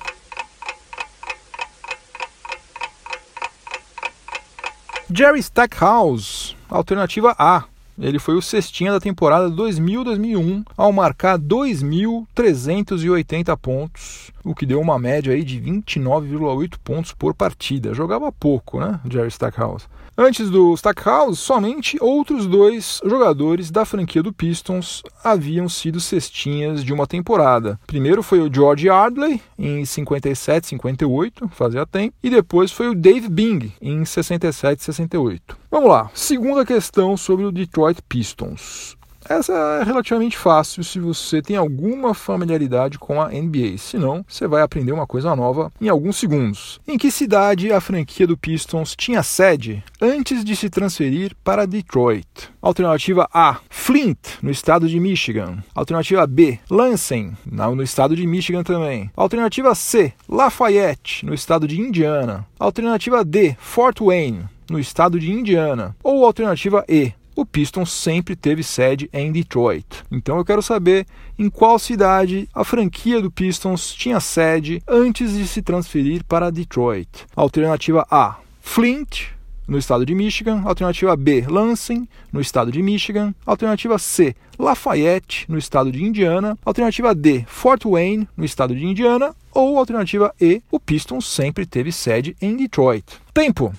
Jerry 5.12 5.42
Stackhouse, 5.42 6.54
alternativa 6.71 7.35
A, 7.37 7.64
ele 8.00 8.19
foi 8.19 8.35
o 8.35 8.42
cestinha 8.42 8.92
da 8.92 9.00
temporada 9.00 9.50
2000-2001 9.50 10.64
ao 10.76 10.92
marcar 10.92 11.38
2.380 11.38 13.57
pontos 13.59 14.30
o 14.44 14.54
que 14.54 14.66
deu 14.66 14.80
uma 14.80 14.99
média 14.99 15.32
aí 15.32 15.44
de 15.44 15.61
29,8 15.61 16.75
pontos 16.82 17.12
por 17.12 17.35
partida. 17.35 17.94
Jogava 17.94 18.32
pouco, 18.32 18.80
né, 18.80 19.00
Jerry 19.09 19.28
Stackhouse. 19.28 19.87
Antes 20.23 20.50
do 20.50 20.75
Stackhouse, 20.75 21.38
somente 21.38 21.97
outros 21.99 22.47
dois 22.47 23.00
jogadores 23.04 23.70
da 23.70 23.87
franquia 23.87 24.23
do 24.23 24.32
Pistons 24.32 25.02
haviam 25.25 25.66
sido 25.68 25.99
cestinhas 25.99 26.85
de 26.85 26.92
uma 26.92 27.06
temporada. 27.06 27.80
Primeiro 27.87 28.23
foi 28.23 28.40
o 28.40 28.52
George 28.52 28.88
Yardley, 28.88 29.40
em 29.59 29.82
57, 29.85 30.66
58, 30.66 31.49
fazia 31.49 31.87
tempo, 31.87 32.14
e 32.23 32.28
depois 32.28 32.70
foi 32.70 32.88
o 32.88 32.94
Dave 32.94 33.30
Bing, 33.30 33.73
em 33.80 34.04
67, 34.04 34.85
68. 34.85 35.56
Vamos 35.70 35.88
lá, 35.88 36.11
segunda 36.12 36.66
questão 36.66 37.16
sobre 37.16 37.47
o 37.47 37.52
Detroit 37.52 38.02
Pistons. 38.06 39.00
Essa 39.30 39.52
é 39.80 39.84
relativamente 39.84 40.37
fácil 40.37 40.82
se 40.82 40.99
você 40.99 41.40
tem 41.40 41.54
alguma 41.54 42.14
familiaridade 42.14 42.99
com 42.99 43.22
a 43.22 43.28
NBA. 43.28 43.78
Se 43.78 43.96
não, 43.96 44.25
você 44.26 44.49
vai 44.49 44.60
aprender 44.60 44.90
uma 44.90 45.06
coisa 45.06 45.37
nova 45.37 45.70
em 45.80 45.88
alguns 45.88 46.16
segundos. 46.16 46.80
Em 46.84 46.99
que 46.99 47.12
cidade 47.12 47.72
a 47.72 47.80
franquia 47.80 48.26
do 48.26 48.37
Pistons 48.37 48.96
tinha 48.96 49.22
sede 49.22 49.84
antes 50.00 50.44
de 50.44 50.56
se 50.56 50.68
transferir 50.68 51.37
para 51.44 51.64
Detroit? 51.64 52.26
Alternativa 52.60 53.28
A: 53.32 53.58
Flint, 53.70 54.18
no 54.42 54.50
estado 54.50 54.88
de 54.88 54.99
Michigan. 54.99 55.62
Alternativa 55.76 56.26
B: 56.26 56.58
Lansing, 56.68 57.37
no 57.46 57.84
estado 57.84 58.16
de 58.16 58.26
Michigan 58.26 58.64
também. 58.64 59.12
Alternativa 59.16 59.76
C: 59.76 60.12
Lafayette, 60.28 61.25
no 61.25 61.32
estado 61.32 61.68
de 61.68 61.80
Indiana. 61.80 62.44
Alternativa 62.58 63.25
D: 63.25 63.56
Fort 63.60 64.00
Wayne, 64.00 64.46
no 64.68 64.80
estado 64.80 65.20
de 65.20 65.30
Indiana. 65.30 65.94
Ou 66.02 66.26
alternativa 66.26 66.84
E: 66.88 67.12
o 67.40 67.47
Pistons 67.47 67.90
sempre 67.90 68.37
teve 68.37 68.62
sede 68.62 69.09
em 69.14 69.32
Detroit. 69.32 69.87
Então 70.11 70.37
eu 70.37 70.44
quero 70.44 70.61
saber 70.61 71.06
em 71.38 71.49
qual 71.49 71.78
cidade 71.78 72.47
a 72.54 72.62
franquia 72.64 73.23
do 73.23 73.30
Pistons 73.30 73.94
tinha 73.94 74.20
sede 74.20 74.82
antes 74.87 75.32
de 75.32 75.47
se 75.49 75.62
transferir 75.62 76.23
para 76.25 76.50
Detroit. 76.50 77.09
Alternativa 77.35 78.06
A: 78.11 78.37
Flint, 78.61 79.28
no 79.66 79.78
estado 79.78 80.04
de 80.04 80.14
Michigan. 80.14 80.61
Alternativa 80.66 81.16
B: 81.16 81.47
Lansing, 81.49 82.06
no 82.30 82.42
estado 82.42 82.70
de 82.70 82.82
Michigan. 82.82 83.35
Alternativa 83.47 83.99
C: 83.99 84.37
Lafayette, 84.59 85.47
no 85.49 85.56
estado 85.56 85.90
de 85.90 86.04
Indiana. 86.04 86.59
Alternativa 86.62 87.14
D: 87.14 87.47
Fort 87.49 87.87
Wayne, 87.87 88.28
no 88.37 88.44
estado 88.44 88.76
de 88.76 88.85
Indiana. 88.85 89.35
Ou 89.54 89.78
alternativa 89.78 90.35
E: 90.38 90.61
o 90.70 90.78
Pistons 90.78 91.26
sempre 91.26 91.64
teve 91.64 91.90
sede 91.90 92.37
em 92.38 92.54
Detroit. 92.54 93.06
Tempo. 93.32 93.73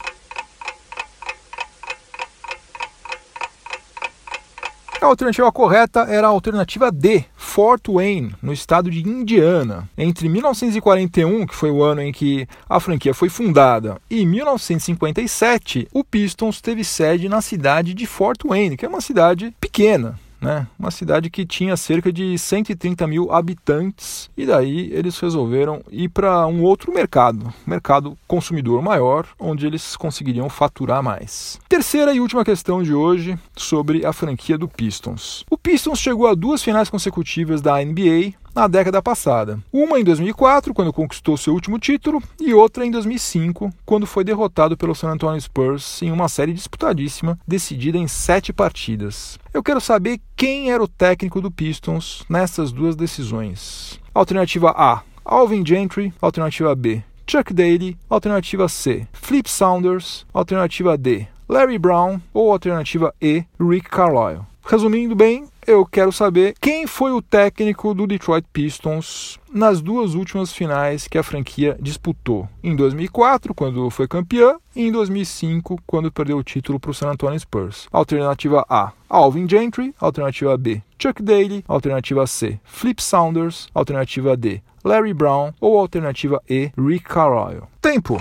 A 5.02 5.08
alternativa 5.08 5.52
correta 5.52 6.02
era 6.02 6.28
a 6.28 6.30
alternativa 6.30 6.92
D, 6.92 7.26
Fort 7.36 7.88
Wayne, 7.90 8.36
no 8.40 8.54
estado 8.54 8.88
de 8.88 9.02
Indiana. 9.02 9.90
Entre 9.98 10.30
1941, 10.30 11.48
que 11.48 11.56
foi 11.56 11.72
o 11.72 11.82
ano 11.82 12.04
em 12.04 12.12
que 12.12 12.48
a 12.70 12.80
franquia 12.80 13.12
foi 13.12 13.28
fundada, 13.28 14.00
e 14.08 14.24
1957, 14.28 15.88
o 15.92 16.04
Pistons 16.04 16.62
teve 16.62 16.84
sede 16.84 17.28
na 17.28 17.42
cidade 17.42 17.96
de 17.96 18.06
Fort 18.06 18.46
Wayne, 18.46 18.78
que 18.78 18.86
é 18.86 18.88
uma 18.88 19.02
cidade 19.02 19.52
pequena, 19.60 20.20
né? 20.42 20.68
Uma 20.78 20.92
cidade 20.92 21.30
que 21.30 21.46
tinha 21.46 21.78
cerca 21.78 22.12
de 22.12 22.38
130 22.38 23.06
mil 23.08 23.32
habitantes 23.32 24.30
e 24.36 24.46
daí 24.46 24.92
eles 24.92 25.18
resolveram 25.20 25.82
ir 25.92 26.10
para 26.10 26.48
um 26.48 26.64
outro 26.64 26.92
mercado, 26.92 27.54
mercado 27.66 28.18
consumidor 28.28 28.82
maior, 28.82 29.28
onde 29.40 29.68
eles 29.68 29.96
conseguiriam 29.96 30.50
faturar 30.50 31.04
mais. 31.04 31.60
Terceira 31.70 32.14
e 32.14 32.20
última 32.20 32.44
questão 32.44 32.82
de 32.82 32.94
hoje 32.94 33.38
sobre 33.56 34.06
a 34.06 34.12
franquia 34.12 34.58
do 34.58 34.68
Pistons. 34.68 35.46
O 35.50 35.58
Pistons 35.58 36.00
chegou 36.00 36.28
a 36.28 36.34
duas 36.34 36.64
finais 36.64 36.90
consecutivas 36.90 37.62
da 37.62 37.84
NBA 37.84 38.34
na 38.56 38.68
década 38.68 39.02
passada. 39.02 39.60
Uma 39.72 40.00
em 40.00 40.04
2004, 40.04 40.74
quando 40.74 40.94
conquistou 40.94 41.38
seu 41.38 41.54
último 41.54 41.80
título, 41.80 42.22
e 42.40 42.54
outra 42.54 42.86
em 42.86 42.92
2005, 42.92 43.72
quando 43.86 44.06
foi 44.06 44.24
derrotado 44.24 44.78
pelo 44.78 44.96
San 44.96 45.10
Antonio 45.10 45.40
Spurs 45.40 46.02
em 46.02 46.12
uma 46.12 46.30
série 46.30 46.54
disputadíssima, 46.54 47.40
decidida 47.48 47.98
em 47.98 48.08
sete 48.08 48.52
partidas. 48.52 49.40
Eu 49.54 49.64
quero 49.64 49.82
saber 49.82 50.20
quem 50.36 50.72
era 50.72 50.84
o 50.84 50.88
técnico 50.88 51.42
do 51.42 51.52
Pistons 51.52 52.24
nessas 52.30 52.72
duas 52.72 52.96
decisões. 52.96 54.00
Alternativa 54.14 54.72
A: 54.72 55.02
Alvin 55.24 55.66
Gentry. 55.66 56.14
Alternativa 56.22 56.76
B: 56.76 57.04
Chuck 57.28 57.54
Daly. 57.54 57.98
Alternativa 58.10 58.68
C: 58.68 59.08
Flip 59.14 59.50
Saunders. 59.50 60.26
Alternativa 60.34 60.98
D: 60.98 61.28
Larry 61.48 61.78
Brown. 61.78 62.20
Ou 62.34 62.52
alternativa 62.52 63.14
E: 63.22 63.46
Rick 63.60 63.90
Carlisle. 63.90 64.46
Resumindo 64.64 65.16
bem, 65.16 65.48
eu 65.72 65.86
quero 65.86 66.12
saber 66.12 66.54
quem 66.60 66.86
foi 66.86 67.14
o 67.14 67.22
técnico 67.22 67.94
do 67.94 68.06
Detroit 68.06 68.46
Pistons 68.52 69.40
nas 69.54 69.82
duas 69.82 70.16
últimas 70.16 70.52
finais 70.52 71.08
que 71.08 71.18
a 71.18 71.24
franquia 71.24 71.78
disputou. 71.80 72.48
Em 72.62 72.76
2004, 72.76 73.54
quando 73.54 73.90
foi 73.90 74.06
campeã, 74.06 74.58
e 74.76 74.88
em 74.88 74.92
2005, 74.92 75.80
quando 75.88 76.12
perdeu 76.12 76.38
o 76.38 76.44
título 76.44 76.78
para 76.78 76.92
o 76.92 76.94
San 76.94 77.10
Antonio 77.10 77.40
Spurs. 77.40 77.88
Alternativa 77.90 78.66
A, 78.70 78.92
Alvin 79.10 79.48
Gentry. 79.48 79.96
Alternativa 80.00 80.58
B, 80.58 80.82
Chuck 81.00 81.24
Daly. 81.24 81.64
Alternativa 81.68 82.28
C, 82.28 82.60
Flip 82.66 83.02
Saunders. 83.02 83.70
Alternativa 83.74 84.36
D, 84.36 84.62
Larry 84.84 85.14
Brown. 85.14 85.54
Ou 85.62 85.80
alternativa 85.80 86.42
E, 86.50 86.70
Rick 86.78 87.06
Carlisle. 87.06 87.64
Tempo! 87.82 88.20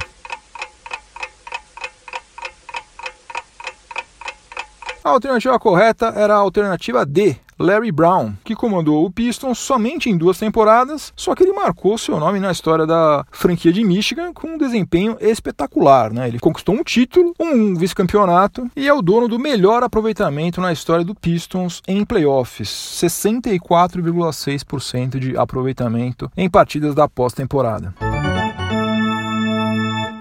A 5.03 5.09
alternativa 5.11 5.59
correta 5.59 6.13
era 6.15 6.35
a 6.35 6.39
alternativa 6.39 7.07
D, 7.07 7.35
Larry 7.59 7.91
Brown, 7.91 8.35
que 8.45 8.55
comandou 8.55 9.03
o 9.05 9.11
Pistons 9.11 9.59
somente 9.59 10.11
em 10.11 10.17
duas 10.17 10.39
temporadas, 10.39 11.13
só 11.17 11.35
que 11.35 11.43
ele 11.43 11.53
marcou 11.53 11.99
seu 11.99 12.21
nome 12.21 12.41
na 12.41 12.53
história 12.53 12.87
da 12.87 13.27
franquia 13.31 13.73
de 13.73 13.83
Michigan 13.83 14.33
com 14.33 14.47
um 14.49 14.59
desempenho 14.59 15.17
espetacular. 15.21 16.13
Né? 16.13 16.29
Ele 16.29 16.39
conquistou 16.39 16.75
um 16.75 16.85
título, 16.85 17.35
um 17.41 17.75
vice-campeonato 17.75 18.71
e 18.77 18.87
é 18.89 18.93
o 18.93 19.03
dono 19.03 19.27
do 19.27 19.39
melhor 19.39 19.83
aproveitamento 19.83 20.61
na 20.61 20.73
história 20.73 21.05
do 21.05 21.15
Pistons 21.15 21.83
em 21.89 22.05
playoffs, 22.05 22.69
64,6% 22.69 25.19
de 25.19 25.35
aproveitamento 25.37 26.31
em 26.37 26.49
partidas 26.49 26.95
da 26.95 27.09
pós-temporada. 27.09 27.93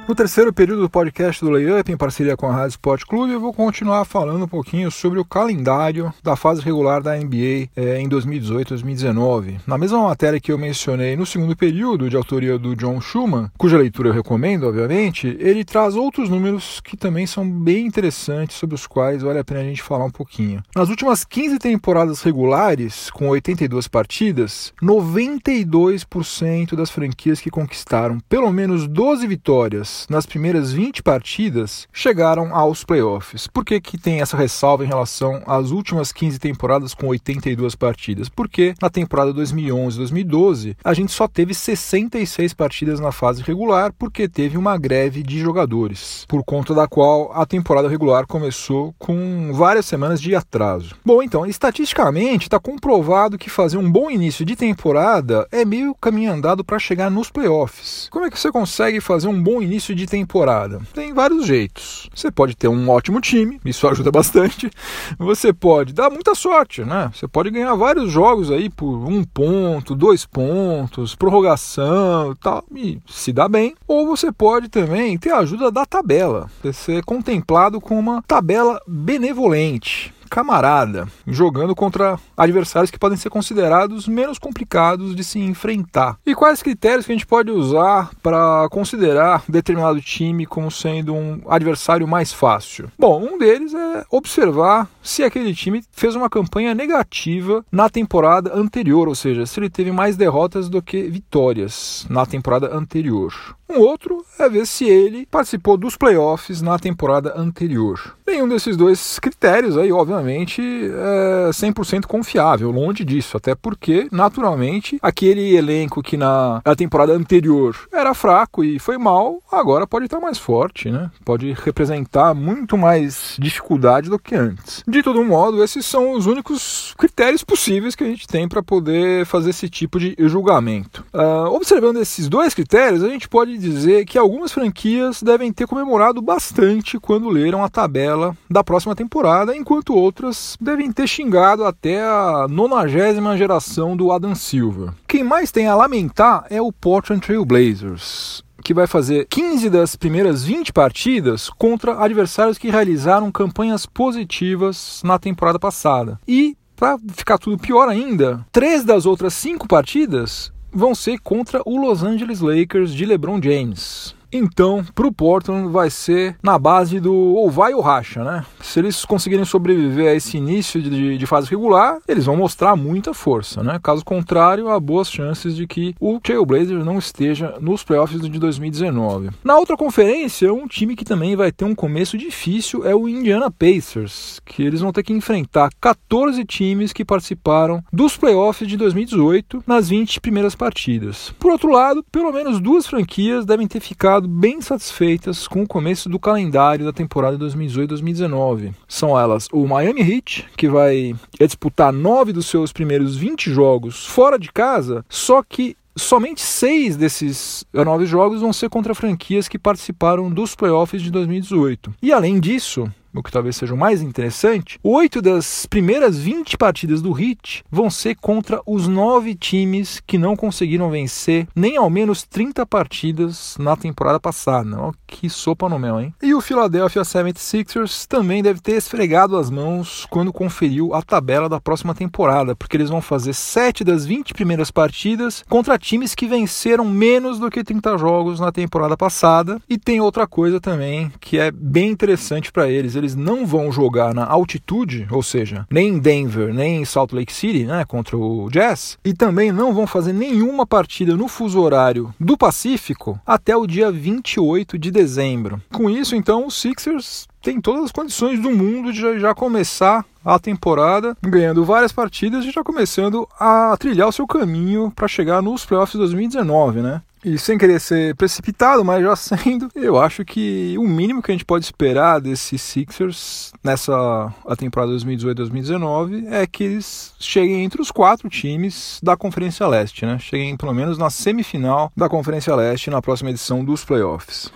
No 0.10 0.15
terceiro 0.15 0.52
período 0.52 0.82
do 0.82 0.89
podcast 0.89 1.45
do 1.45 1.52
Layup, 1.52 1.91
em 1.91 1.95
parceria 1.95 2.36
com 2.36 2.48
a 2.48 2.52
Rádio 2.52 2.69
Sport 2.69 3.04
Clube, 3.06 3.32
eu 3.32 3.39
vou 3.39 3.54
continuar 3.54 4.04
falando 4.06 4.43
um 4.43 4.48
pouquinho 4.48 4.89
sobre 4.89 5.19
o 5.19 5.24
calendário 5.24 6.12
da 6.24 6.36
fase 6.36 6.63
regular 6.63 7.00
da 7.00 7.15
NBA 7.15 7.69
é, 7.76 8.02
em 8.02 8.10
2018-2019. 8.10 9.60
Na 9.67 9.78
mesma 9.78 10.02
matéria 10.02 10.39
que 10.39 10.52
eu 10.52 10.58
mencionei 10.58 11.15
no 11.15 11.28
segundo 11.28 11.56
período, 11.56 12.10
de 12.10 12.15
autoria 12.15 12.58
do 12.58 12.76
John 12.76 13.00
Schumann, 13.00 13.52
cuja 13.56 13.78
leitura 13.78 14.10
eu 14.10 14.13
recomendo, 14.13 14.63
obviamente, 14.63 15.38
ele 15.39 15.63
traz 15.63 15.95
outros 15.95 16.28
números 16.28 16.82
que 16.84 16.98
também 16.98 17.28
são 17.28 17.48
bem 17.48 17.86
interessantes, 17.86 18.58
sobre 18.58 18.74
os 18.74 18.88
quais 18.88 19.22
vale 19.22 19.38
a 19.38 19.43
pena 19.43 19.60
a 19.60 19.63
gente 19.63 19.84
falar 19.84 20.06
um 20.06 20.10
pouquinho. 20.10 20.63
Nas 20.76 20.89
últimas 20.89 21.24
15 21.24 21.60
temporadas 21.60 22.24
regulares, 22.24 23.12
com 23.12 23.30
82 23.30 23.88
partidas, 23.88 24.74
92% 24.82 26.76
das 26.76 26.89
franquias 26.89 27.39
que 27.39 27.52
conquistaram 27.52 28.17
pelo 28.28 28.52
menos 28.52 28.88
12 28.88 29.28
vitórias 29.28 29.99
nas 30.10 30.26
primeiras 30.26 30.72
20 30.72 31.02
partidas 31.02 31.88
chegaram 31.92 32.56
aos 32.56 32.84
playoffs. 32.84 33.48
Por 33.48 33.66
que, 33.66 33.80
que 33.82 33.98
tem 33.98 34.22
essa 34.22 34.38
ressalva 34.38 34.84
em 34.84 34.88
relação 34.88 35.42
às 35.46 35.72
últimas 35.72 36.12
15 36.12 36.40
temporadas 36.40 36.94
com 36.94 37.08
82 37.08 37.76
partidas? 37.76 38.30
Porque 38.30 38.74
na 38.82 38.90
temporada 38.90 39.34
2011-2012 39.34 40.76
a 40.84 40.94
gente 40.94 41.12
só 41.12 41.28
teve 41.28 41.54
66 41.54 42.54
partidas 42.54 43.00
na 43.00 43.12
fase 43.12 43.42
regular 43.42 43.92
porque 43.98 44.28
teve 44.28 44.58
uma 44.58 44.78
greve 44.78 45.24
de 45.24 45.40
jogadores, 45.40 46.26
por 46.28 46.44
conta 46.44 46.74
da 46.74 46.88
qual 46.88 47.32
a 47.34 47.46
temporada 47.46 47.90
regular 47.90 48.28
começou 48.28 48.94
com 48.98 49.52
várias 49.54 49.86
semanas 49.86 50.22
de 50.22 50.36
atraso. 50.36 50.96
Bom, 51.06 51.24
então, 51.24 51.46
estatisticamente 51.46 52.46
está 52.46 52.60
comprovado 52.60 53.38
que 53.38 53.50
fazer 53.50 53.78
um 53.78 53.92
bom 53.92 54.10
início 54.10 54.46
de 54.46 54.56
temporada 54.56 55.48
é 55.52 55.66
meio 55.66 55.96
caminho 55.96 56.32
andado 56.32 56.64
para 56.64 56.80
chegar 56.80 57.10
nos 57.10 57.30
playoffs. 57.32 58.08
Como 58.12 58.26
é 58.26 58.30
que 58.30 58.40
você 58.40 58.52
consegue 58.52 59.00
fazer 59.00 59.28
um 59.28 59.42
bom 59.42 59.62
início 59.62 59.88
início 59.89 59.95
de 59.95 60.06
temporada? 60.06 60.82
Tem 60.93 61.13
vários 61.13 61.45
jeitos. 61.45 62.10
Você 62.13 62.32
pode 62.32 62.56
ter 62.56 62.67
um 62.67 62.89
ótimo 62.89 63.19
time, 63.19 63.60
isso 63.65 63.88
ajuda 63.88 64.12
bastante. 64.12 64.69
Você 65.17 65.52
pode 65.52 65.93
dar 65.93 66.10
muita 66.10 66.36
sorte, 66.36 66.84
né? 66.84 67.12
Você 67.13 67.28
pode 67.28 67.49
ganhar 67.49 67.73
vários 67.75 68.12
jogos 68.12 68.52
aí 68.52 68.69
por 68.69 69.08
um 69.10 69.23
ponto, 69.23 69.95
dois 69.95 70.25
pontos, 70.25 71.15
prorrogação 71.15 72.32
e 72.32 72.36
tal, 72.36 72.63
e 72.75 72.99
se 73.08 73.32
dá 73.32 73.47
bem. 73.47 73.75
Ou 73.88 74.06
você 74.06 74.32
pode 74.32 74.69
também 74.69 75.17
ter 75.17 75.32
a 75.32 75.39
ajuda 75.39 75.71
da 75.71 75.86
tabela, 75.86 76.49
ser 76.73 77.04
contemplado 77.04 77.82
com 77.82 77.97
uma 77.97 78.21
tabela 78.21 78.82
benevolente 78.88 80.13
camarada, 80.30 81.08
jogando 81.28 81.76
contra 81.76 82.20
adversários 82.38 82.92
que 82.92 83.00
podem 83.00 83.18
ser 83.18 83.30
considerados 83.30 84.08
menos 84.08 84.39
complicados 84.39 85.15
de 85.15 85.24
se 85.24 85.39
enfrentar. 85.39 86.18
E 86.26 86.36
quais 86.36 86.63
critérios 86.63 87.06
que 87.06 87.12
a 87.12 87.15
gente 87.15 87.28
pode 87.28 87.52
usar 87.52 88.12
para 88.22 88.68
considerar 88.70 89.44
determinado 89.50 90.02
time 90.02 90.46
como 90.46 90.72
sendo 90.72 91.13
um 91.13 91.42
adversário 91.50 92.08
mais 92.08 92.32
fácil? 92.32 92.92
Bom, 92.98 93.22
um 93.22 93.38
deles 93.38 93.74
é 93.74 94.06
observar 94.10 94.88
se 95.02 95.24
aquele 95.24 95.54
time 95.54 95.84
fez 95.92 96.15
uma 96.15 96.30
campanha 96.30 96.74
negativa 96.74 97.65
na 97.72 97.89
temporada 97.89 98.56
anterior, 98.56 99.08
ou 99.08 99.15
seja, 99.15 99.46
se 99.46 99.60
ele 99.60 99.70
teve 99.70 99.92
mais 99.92 100.15
derrotas 100.15 100.70
do 100.70 100.82
que 100.82 101.04
vitórias 101.04 102.06
na 102.10 102.26
temporada 102.26 102.76
anterior. 102.76 103.34
Um 103.69 103.79
outro 103.82 104.25
é 104.39 104.49
ver 104.49 104.65
se 104.65 104.86
ele 104.86 105.27
participou 105.27 105.77
dos 105.77 105.95
playoffs 105.95 106.60
na 106.60 106.79
temporada 106.79 107.34
anterior. 107.38 108.15
Nenhum 108.25 108.47
desses 108.47 108.75
dois 108.75 109.19
critérios 109.19 109.77
aí, 109.77 109.91
obviamente, 109.91 110.62
é 110.62 111.49
100% 111.51 112.05
confiável, 112.05 112.71
longe 112.71 113.03
disso, 113.03 113.38
até 113.38 113.53
porque, 113.53 114.08
naturalmente, 114.12 114.97
aquele 115.01 115.55
elenco 115.55 116.01
que 116.01 116.17
na, 116.17 116.62
na 116.65 116.75
temporada 116.75 117.13
anterior 117.13 117.75
era 117.93 118.13
fraco 118.15 118.63
e 118.63 118.79
foi 118.79 118.97
mal, 118.97 119.39
agora 119.51 119.86
pode 119.86 120.05
estar 120.05 120.19
mais 120.19 120.39
forte, 120.39 120.89
né? 120.89 121.12
Pode 121.23 121.53
representar 121.53 122.34
muito 122.34 122.75
mais 122.77 123.36
dificuldade 123.38 124.10
do 124.10 124.17
que 124.17 124.36
antes. 124.36 124.84
De 124.88 125.03
todo 125.03 125.23
modo, 125.23 125.63
esses 125.63 125.86
são 125.86 126.13
os 126.13 126.25
únicos 126.25 126.95
critérios 126.97 127.43
possíveis 127.43 127.95
que 127.95 128.03
a 128.03 128.08
gente 128.08 128.27
tem 128.27 128.47
para 128.47 128.63
poder 128.63 129.25
fazer 129.25 129.51
esse 129.51 129.69
tipo 129.69 129.99
de 129.99 130.15
julgamento. 130.19 131.05
Uh, 131.13 131.53
observando 131.53 131.97
esses 131.97 132.27
dois 132.27 132.53
critérios, 132.53 133.03
a 133.03 133.10
gente 133.10 133.27
pode 133.27 133.59
dizer 133.60 134.06
que 134.06 134.17
algumas 134.17 134.52
franquias 134.52 135.22
devem 135.22 135.52
ter 135.52 135.67
comemorado 135.67 136.22
bastante 136.22 137.00
quando 137.00 137.30
leram 137.30 137.63
a 137.63 137.69
tabela 137.69 138.36
da 138.50 138.63
próxima 138.63 138.95
temporada, 138.95 139.56
enquanto 139.56 139.93
outras 139.93 140.58
devem 140.60 140.91
ter 140.91 141.08
xingado 141.08 141.63
até 141.63 142.02
a 142.02 142.48
nonagésima 142.50 143.38
geração 143.38 143.95
do 143.95 144.12
Adam 144.12 144.34
Silver. 144.34 144.91
Quem 145.08 145.24
mais 145.24 145.52
tem 145.52 145.67
a 145.67 145.76
lamentar 145.76 146.45
é 146.50 146.62
o 146.62 146.72
Portland 146.72 147.22
Trail 147.22 147.45
Blazers 147.45 148.43
que 148.63 148.74
vai 148.74 148.88
fazer 148.88 149.26
15 149.30 149.69
das 149.69 149.95
primeiras 149.95 150.43
20 150.43 150.74
partidas 150.74 151.50
contra 151.50 152.04
adversários 152.04 152.58
que 152.58 152.69
realizaram 152.69 153.32
campanhas 153.32 153.86
positivas 153.86 155.02
na 155.04 155.17
temporada 155.17 155.58
passada. 155.58 156.19
E, 156.28 156.58
para 156.76 156.98
ficar 157.13 157.38
tudo 157.38 157.58
pior 157.58 157.88
ainda, 157.88 158.45
três 158.52 158.84
das 158.84 159.06
outras 159.06 159.34
cinco 159.34 159.67
partidas 159.67 160.52
vão 160.71 160.93
ser 160.93 161.19
contra 161.19 161.62
o 161.65 161.77
Los 161.77 162.03
Angeles 162.03 162.39
Lakers 162.39 162.93
de 162.93 163.05
LeBron 163.05 163.41
James. 163.41 164.15
Então, 164.32 164.86
para 164.94 165.08
o 165.08 165.12
Portland 165.12 165.72
vai 165.72 165.89
ser 165.89 166.36
na 166.44 166.58
base 166.60 167.00
do 167.00 167.13
ou 167.13 167.50
vai 167.50 167.74
ou 167.74 167.82
racha, 167.82 168.24
né? 168.24 168.46
Se 168.62 168.80
eles 168.80 169.04
conseguirem 169.06 169.46
sobreviver 169.46 170.12
a 170.12 170.15
esse 170.15 170.38
início 170.38 170.82
de, 170.82 171.18
de 171.18 171.26
fase 171.26 171.50
regular, 171.50 171.98
eles 172.08 172.26
vão 172.26 172.36
mostrar 172.36 172.76
muita 172.76 173.13
força, 173.13 173.63
né? 173.63 173.80
Caso 173.82 174.06
contrário, 174.06 174.70
há 174.70 174.80
boas 174.80 175.10
chances 175.10 175.56
de 175.56 175.65
que 175.65 175.96
o 176.00 176.20
Trailblazers 176.20 176.86
não 176.86 177.00
esteja 177.00 177.56
nos 177.60 177.84
playoffs 177.84 178.22
de 178.22 178.39
2019. 178.39 179.30
Na 179.44 179.58
outra 179.58 179.76
conferência, 179.76 180.54
um 180.54 180.68
time 180.68 180.96
que 180.96 181.06
também 181.06 181.36
vai 181.36 181.52
ter 181.52 181.65
um 181.65 181.76
começo 181.76 182.18
difícil 182.18 182.86
é 182.86 182.94
o 182.94 183.08
Indiana 183.10 183.50
Pacers, 183.50 184.39
que 184.46 184.63
eles 184.63 184.82
vão 184.82 184.92
ter 184.92 185.04
que 185.04 185.13
enfrentar 185.13 185.72
14 185.82 186.44
times 186.46 186.94
que 186.94 187.06
participaram 187.06 187.84
dos 187.92 188.15
playoffs 188.15 188.68
de 188.68 188.78
2018 188.78 189.63
nas 189.65 189.89
20 189.89 190.22
primeiras 190.22 190.56
partidas. 190.56 191.34
Por 191.39 191.52
outro 191.52 191.72
lado, 191.72 192.04
pelo 192.12 192.32
menos 192.32 192.60
duas 192.60 192.86
franquias 192.86 193.46
devem 193.46 193.68
ter 193.68 193.80
ficado 193.80 194.18
bem 194.27 194.62
satisfeitas 194.62 195.47
com 195.47 195.63
o 195.63 195.67
começo 195.67 196.10
do 196.10 196.19
calendário 196.19 196.86
da 196.86 196.93
temporada 196.93 197.38
2018-2019. 197.38 198.73
São 198.88 199.19
elas 199.19 199.47
o 199.51 199.67
Miami 199.67 200.01
Heat, 200.01 200.47
que 200.55 200.67
vai 200.67 201.15
disputar 201.39 201.93
nove 201.93 202.34
dos 202.34 202.47
seus 202.47 202.71
primeiros 202.71 203.15
20 203.15 203.51
jogos 203.51 204.05
fora 204.05 204.38
de 204.38 204.51
casa, 204.51 205.05
só 205.10 205.43
que 205.43 205.75
somente 205.95 206.41
seis 206.41 206.95
desses 206.95 207.65
nove 207.73 208.05
jogos 208.05 208.41
vão 208.41 208.53
ser 208.53 208.69
contra 208.69 208.95
franquias 208.95 209.47
que 209.47 209.60
participaram 209.60 210.29
dos 210.29 210.55
playoffs 210.55 211.01
de 211.01 211.12
2018. 211.12 211.93
E 212.01 212.12
além 212.12 212.39
disso, 212.39 212.91
o 213.13 213.24
que 213.24 213.32
talvez 213.32 213.56
seja 213.56 213.74
o 213.74 213.78
mais 213.78 214.02
interessante, 214.02 214.80
oito 214.84 215.22
das 215.22 215.65
primeiras 215.65 216.17
20 216.17 216.58
partidas 216.58 217.02
do 217.02 217.19
Heat 217.19 217.63
vão 217.72 217.89
ser 217.89 218.15
contra 218.15 218.62
os 218.65 218.88
nove 218.88 219.36
times 219.36 220.02
que 220.06 220.17
não 220.17 220.36
conseguiram 220.36 220.89
vencer 220.89 221.48
nem 221.56 221.78
ao 221.78 221.89
menos 221.89 222.24
30 222.24 222.65
partidas 222.65 223.56
na 223.60 223.76
temporada 223.76 224.19
passada. 224.19 224.69
Oh, 224.80 224.93
que 225.08 225.30
sopa 225.30 225.67
no 225.67 225.80
mel, 225.80 226.00
hein? 226.00 226.13
E 226.22 226.34
o 226.34 226.41
Philadelphia 226.41 227.02
76ers 227.02 228.06
também 228.06 228.43
deve 228.43 228.60
ter 228.60 228.74
esfregado 228.74 229.38
as 229.38 229.50
mãos 229.50 230.06
quando 230.10 230.34
conferiu 230.34 230.93
a 230.93 231.02
tabela 231.02 231.50
da 231.50 231.60
próxima 231.60 231.95
temporada, 231.95 232.56
porque 232.56 232.78
eles 232.78 232.89
vão 232.89 233.02
fazer 233.02 233.34
sete 233.34 233.84
das 233.84 234.06
20 234.06 234.34
primeiras 234.34 234.72
partidas 234.72 235.43
contra 235.50 235.78
times 235.78 236.13
que 236.13 236.28
venceram 236.28 236.86
menos 236.86 237.39
do 237.39 237.50
que 237.50 237.63
30 237.63 237.98
jogos 237.98 238.39
na 238.39 238.52
temporada 238.52 238.95
passada. 238.95 239.60
E 239.69 239.78
tem 239.78 240.00
outra 240.02 240.28
coisa 240.28 240.60
também 240.60 241.12
que 241.19 241.38
é 241.38 241.52
bem 241.52 241.89
interessante 241.89 242.52
para 242.52 242.69
eles 242.69 242.95
eles 243.00 243.16
não 243.16 243.46
vão 243.46 243.72
jogar 243.72 244.14
na 244.14 244.26
altitude, 244.26 245.08
ou 245.10 245.24
seja, 245.24 245.66
nem 245.70 245.90
em 245.90 246.00
Denver, 246.00 246.54
nem 246.54 246.82
em 246.82 246.86
Salt 246.86 247.12
Lake 247.12 247.34
City, 247.34 247.66
né, 247.66 247.84
contra 247.86 248.18
o 248.18 248.50
Jazz, 248.50 248.98
e 249.04 249.14
também 249.14 249.52
não 249.52 249.74
vão 249.74 249.88
fazer 249.88 250.14
nenhuma 250.14 250.66
partida 250.66 251.16
no 251.16 251.28
fuso 251.28 251.60
horário 251.60 252.14
do 252.20 252.38
Pacífico 252.38 253.20
até 253.26 253.56
o 253.56 253.66
dia 253.66 253.92
28 253.92 254.78
de 254.78 254.92
dezembro. 254.92 255.62
Com 255.72 255.90
isso, 255.90 256.16
então, 256.16 256.46
os 256.46 256.60
Sixers 256.60 257.28
têm 257.42 257.62
todas 257.62 257.86
as 257.86 257.92
condições 257.92 258.40
do 258.40 258.52
mundo 258.52 258.92
de 258.92 259.20
já 259.20 259.34
começar 259.34 260.06
a 260.24 260.38
temporada 260.38 261.16
ganhando 261.22 261.64
várias 261.64 261.92
partidas 261.92 262.44
e 262.46 262.52
já 262.52 262.64
começando 262.64 263.28
a 263.40 263.76
trilhar 263.80 264.08
o 264.08 264.12
seu 264.12 264.28
caminho 264.28 264.92
para 264.94 265.08
chegar 265.08 265.42
nos 265.42 265.66
playoffs 265.66 265.94
de 265.94 266.00
2019, 266.00 266.82
né? 266.82 267.02
E 267.23 267.38
sem 267.38 267.58
querer 267.58 267.79
ser 267.79 268.15
precipitado, 268.15 268.84
mas 268.84 269.03
já 269.03 269.15
sendo, 269.38 269.69
eu 269.75 269.99
acho 269.99 270.23
que 270.23 270.75
o 270.77 270.88
mínimo 270.88 271.21
que 271.21 271.32
a 271.32 271.34
gente 271.34 271.45
pode 271.45 271.65
esperar 271.65 272.19
desses 272.19 272.62
Sixers 272.62 273.51
nessa 273.63 274.34
a 274.45 274.55
temporada 274.55 274.91
2018-2019 274.93 276.27
é 276.32 276.47
que 276.47 276.63
eles 276.63 277.13
cheguem 277.19 277.63
entre 277.63 277.82
os 277.82 277.91
quatro 277.91 278.29
times 278.29 278.99
da 279.03 279.17
Conferência 279.17 279.67
Leste, 279.67 280.05
né? 280.05 280.17
Cheguem 280.19 280.55
pelo 280.55 280.73
menos 280.73 280.97
na 280.97 281.10
semifinal 281.10 281.91
da 281.95 282.10
Conferência 282.10 282.55
Leste 282.55 282.89
na 282.89 283.01
próxima 283.01 283.29
edição 283.29 283.63
dos 283.63 283.84
playoffs. 283.84 284.51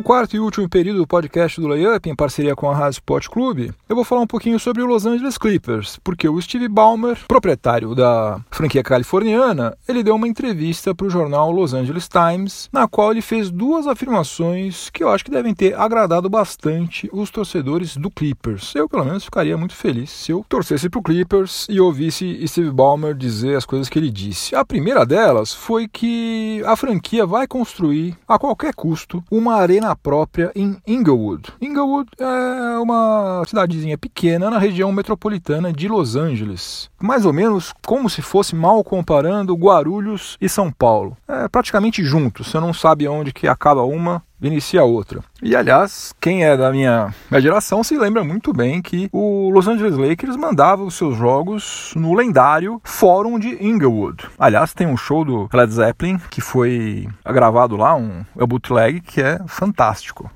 No 0.00 0.04
quarto 0.04 0.34
e 0.34 0.40
último 0.40 0.66
período 0.66 1.00
do 1.00 1.06
podcast 1.06 1.60
do 1.60 1.68
Layup, 1.68 2.08
em 2.08 2.16
parceria 2.16 2.56
com 2.56 2.70
a 2.70 2.74
Rádio 2.74 2.92
Sport 2.92 3.28
Clube, 3.28 3.70
eu 3.86 3.94
vou 3.94 4.02
falar 4.02 4.22
um 4.22 4.26
pouquinho 4.26 4.58
sobre 4.58 4.82
o 4.82 4.86
Los 4.86 5.04
Angeles 5.04 5.36
Clippers, 5.36 5.98
porque 6.02 6.26
o 6.26 6.40
Steve 6.40 6.68
Ballmer, 6.68 7.18
proprietário 7.28 7.94
da 7.94 8.40
franquia 8.50 8.82
californiana, 8.82 9.76
ele 9.86 10.02
deu 10.02 10.14
uma 10.14 10.26
entrevista 10.26 10.94
para 10.94 11.06
o 11.06 11.10
jornal 11.10 11.50
Los 11.50 11.74
Angeles 11.74 12.08
Times, 12.08 12.70
na 12.72 12.88
qual 12.88 13.10
ele 13.10 13.20
fez 13.20 13.50
duas 13.50 13.86
afirmações 13.86 14.88
que 14.88 15.04
eu 15.04 15.10
acho 15.10 15.22
que 15.22 15.30
devem 15.30 15.54
ter 15.54 15.78
agradado 15.78 16.30
bastante 16.30 17.06
os 17.12 17.28
torcedores 17.28 17.94
do 17.94 18.10
Clippers. 18.10 18.74
Eu, 18.74 18.88
pelo 18.88 19.04
menos, 19.04 19.24
ficaria 19.24 19.58
muito 19.58 19.74
feliz 19.74 20.08
se 20.08 20.32
eu 20.32 20.46
torcesse 20.48 20.88
para 20.88 21.00
o 21.00 21.02
Clippers 21.02 21.66
e 21.68 21.78
ouvisse 21.78 22.42
Steve 22.48 22.70
Ballmer 22.70 23.14
dizer 23.14 23.54
as 23.54 23.66
coisas 23.66 23.90
que 23.90 23.98
ele 23.98 24.10
disse. 24.10 24.56
A 24.56 24.64
primeira 24.64 25.04
delas 25.04 25.52
foi 25.52 25.86
que 25.86 26.62
a 26.64 26.74
franquia 26.74 27.26
vai 27.26 27.46
construir, 27.46 28.16
a 28.26 28.38
qualquer 28.38 28.72
custo, 28.72 29.22
uma 29.30 29.56
arena 29.56 29.89
própria 29.96 30.50
em 30.54 30.76
Inglewood. 30.86 31.52
Inglewood 31.60 32.10
é 32.18 32.78
uma 32.78 33.42
cidadezinha 33.46 33.98
pequena 33.98 34.50
na 34.50 34.58
região 34.58 34.92
metropolitana 34.92 35.72
de 35.72 35.88
Los 35.88 36.16
Angeles. 36.16 36.90
Mais 37.00 37.24
ou 37.24 37.32
menos 37.32 37.72
como 37.86 38.08
se 38.08 38.22
fosse 38.22 38.54
mal 38.54 38.82
comparando 38.84 39.54
Guarulhos 39.54 40.36
e 40.40 40.48
São 40.48 40.70
Paulo. 40.70 41.16
É 41.28 41.48
praticamente 41.48 42.04
juntos, 42.04 42.48
você 42.48 42.60
não 42.60 42.72
sabe 42.72 43.08
onde 43.08 43.32
que 43.32 43.48
acaba 43.48 43.82
uma 43.82 44.22
inicia 44.42 44.84
outra. 44.84 45.20
E 45.42 45.56
aliás, 45.56 46.14
quem 46.20 46.44
é 46.44 46.56
da 46.56 46.70
minha, 46.70 47.14
minha 47.30 47.40
geração 47.40 47.82
se 47.82 47.96
lembra 47.96 48.22
muito 48.22 48.52
bem 48.52 48.82
que 48.82 49.08
o 49.12 49.50
Los 49.50 49.66
Angeles 49.68 49.96
Lakers 49.96 50.36
mandava 50.36 50.82
os 50.82 50.94
seus 50.94 51.16
jogos 51.16 51.92
no 51.96 52.14
lendário 52.14 52.80
Fórum 52.84 53.38
de 53.38 53.62
Inglewood. 53.64 54.28
Aliás, 54.38 54.72
tem 54.72 54.86
um 54.86 54.96
show 54.96 55.24
do 55.24 55.48
Led 55.52 55.72
Zeppelin 55.72 56.18
que 56.30 56.40
foi 56.40 57.08
gravado 57.24 57.76
lá, 57.76 57.94
um, 57.94 58.24
um 58.36 58.46
bootleg 58.46 59.00
que 59.00 59.20
é 59.20 59.38
fantástico 59.46 60.30